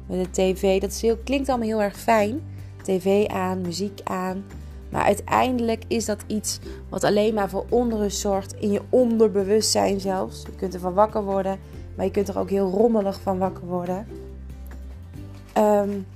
met 0.07 0.25
de 0.25 0.31
tv. 0.31 0.81
Dat 0.81 0.91
is 0.91 1.01
heel, 1.01 1.17
klinkt 1.23 1.49
allemaal 1.49 1.67
heel 1.67 1.81
erg 1.81 1.97
fijn. 1.97 2.41
TV 2.81 3.27
aan, 3.27 3.61
muziek 3.61 4.01
aan. 4.03 4.43
Maar 4.95 5.03
uiteindelijk 5.03 5.83
is 5.87 6.05
dat 6.05 6.23
iets 6.27 6.59
wat 6.89 7.03
alleen 7.03 7.33
maar 7.33 7.49
voor 7.49 7.65
onrust 7.69 8.19
zorgt 8.19 8.53
in 8.53 8.71
je 8.71 8.81
onderbewustzijn 8.89 9.99
zelfs. 9.99 10.41
Je 10.41 10.55
kunt 10.55 10.73
ervan 10.73 10.93
wakker 10.93 11.23
worden, 11.23 11.59
maar 11.95 12.05
je 12.05 12.11
kunt 12.11 12.27
er 12.27 12.39
ook 12.39 12.49
heel 12.49 12.69
rommelig 12.69 13.19
van 13.21 13.37
wakker 13.37 13.65
worden. 13.65 14.07
Um, 15.57 16.07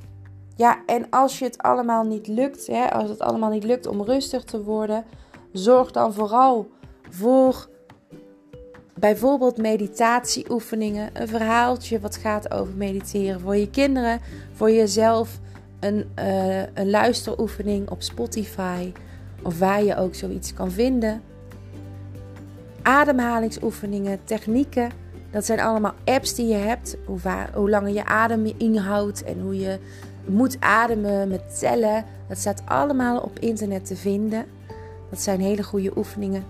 ja, 0.55 0.81
en 0.85 1.09
als 1.09 1.39
je 1.39 1.45
het 1.45 1.57
allemaal 1.57 2.03
niet 2.03 2.27
lukt, 2.27 2.67
hè, 2.67 2.91
als 2.91 3.09
het 3.09 3.19
allemaal 3.19 3.49
niet 3.49 3.63
lukt 3.63 3.87
om 3.87 4.01
rustig 4.01 4.43
te 4.43 4.63
worden, 4.63 5.05
zorg 5.51 5.91
dan 5.91 6.13
vooral 6.13 6.69
voor 7.09 7.69
bijvoorbeeld 8.93 9.57
meditatieoefeningen, 9.57 11.09
een 11.13 11.27
verhaaltje 11.27 11.99
wat 11.99 12.15
gaat 12.15 12.53
over 12.53 12.73
mediteren 12.75 13.39
voor 13.39 13.55
je 13.55 13.69
kinderen, 13.69 14.19
voor 14.53 14.71
jezelf 14.71 15.39
een, 15.79 16.09
uh, 16.19 16.61
een 16.73 16.89
luisteroefening 16.89 17.89
op 17.89 18.01
Spotify 18.01 18.91
of 19.43 19.59
waar 19.59 19.83
je 19.83 19.97
ook 19.97 20.15
zoiets 20.15 20.53
kan 20.53 20.71
vinden. 20.71 21.21
Ademhalingsoefeningen, 22.81 24.19
technieken, 24.23 24.91
dat 25.31 25.45
zijn 25.45 25.59
allemaal 25.59 25.93
apps 26.05 26.35
die 26.35 26.47
je 26.47 26.55
hebt. 26.55 26.97
Hoe, 27.05 27.19
hoe 27.53 27.69
langer 27.69 27.93
je 27.93 28.05
adem 28.05 28.53
inhoudt 28.57 29.23
en 29.23 29.41
hoe 29.41 29.59
je 29.59 29.79
moet 30.25 30.57
ademen 30.59 31.27
met 31.27 31.59
tellen. 31.59 32.05
Dat 32.27 32.37
staat 32.37 32.61
allemaal 32.65 33.19
op 33.19 33.39
internet 33.39 33.85
te 33.85 33.95
vinden. 33.95 34.45
Dat 35.09 35.21
zijn 35.21 35.41
hele 35.41 35.63
goede 35.63 35.97
oefeningen. 35.97 36.43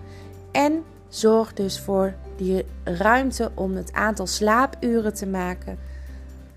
En 0.52 0.84
zorg 1.08 1.54
dus 1.54 1.80
voor 1.80 2.14
die 2.38 2.66
ruimte 2.84 3.52
om 3.54 3.76
het 3.76 3.94
aantal 3.94 4.28
slaapuren 4.28 5.14
te 5.14 5.28
maken 5.28 5.78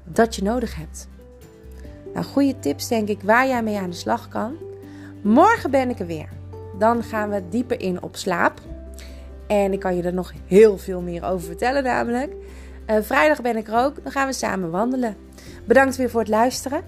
dat 0.04 0.34
je 0.34 0.42
nodig 0.42 0.76
hebt. 0.76 1.08
Nou, 2.14 2.26
goede 2.26 2.58
tips 2.58 2.88
denk 2.88 3.08
ik 3.08 3.22
waar 3.22 3.46
jij 3.46 3.62
mee 3.62 3.78
aan 3.78 3.90
de 3.90 3.96
slag 3.96 4.28
kan. 4.28 4.56
Morgen 5.22 5.70
ben 5.70 5.90
ik 5.90 5.98
er 5.98 6.06
weer. 6.06 6.28
Dan 6.78 7.02
gaan 7.02 7.30
we 7.30 7.42
dieper 7.48 7.80
in 7.80 8.02
op 8.02 8.16
slaap. 8.16 8.60
En 9.46 9.72
ik 9.72 9.80
kan 9.80 9.96
je 9.96 10.02
er 10.02 10.14
nog 10.14 10.32
heel 10.46 10.78
veel 10.78 11.00
meer 11.00 11.24
over 11.24 11.46
vertellen 11.46 11.82
namelijk. 11.82 12.32
Uh, 12.86 12.96
vrijdag 13.00 13.40
ben 13.40 13.56
ik 13.56 13.68
er 13.68 13.78
ook. 13.78 14.02
Dan 14.02 14.12
gaan 14.12 14.26
we 14.26 14.32
samen 14.32 14.70
wandelen. 14.70 15.16
Bedankt 15.64 15.96
weer 15.96 16.10
voor 16.10 16.20
het 16.20 16.28
luisteren. 16.28 16.82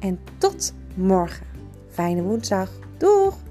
En 0.00 0.18
tot 0.38 0.72
morgen. 0.94 1.46
Fijne 1.88 2.22
woensdag. 2.22 2.70
Doeg! 2.96 3.49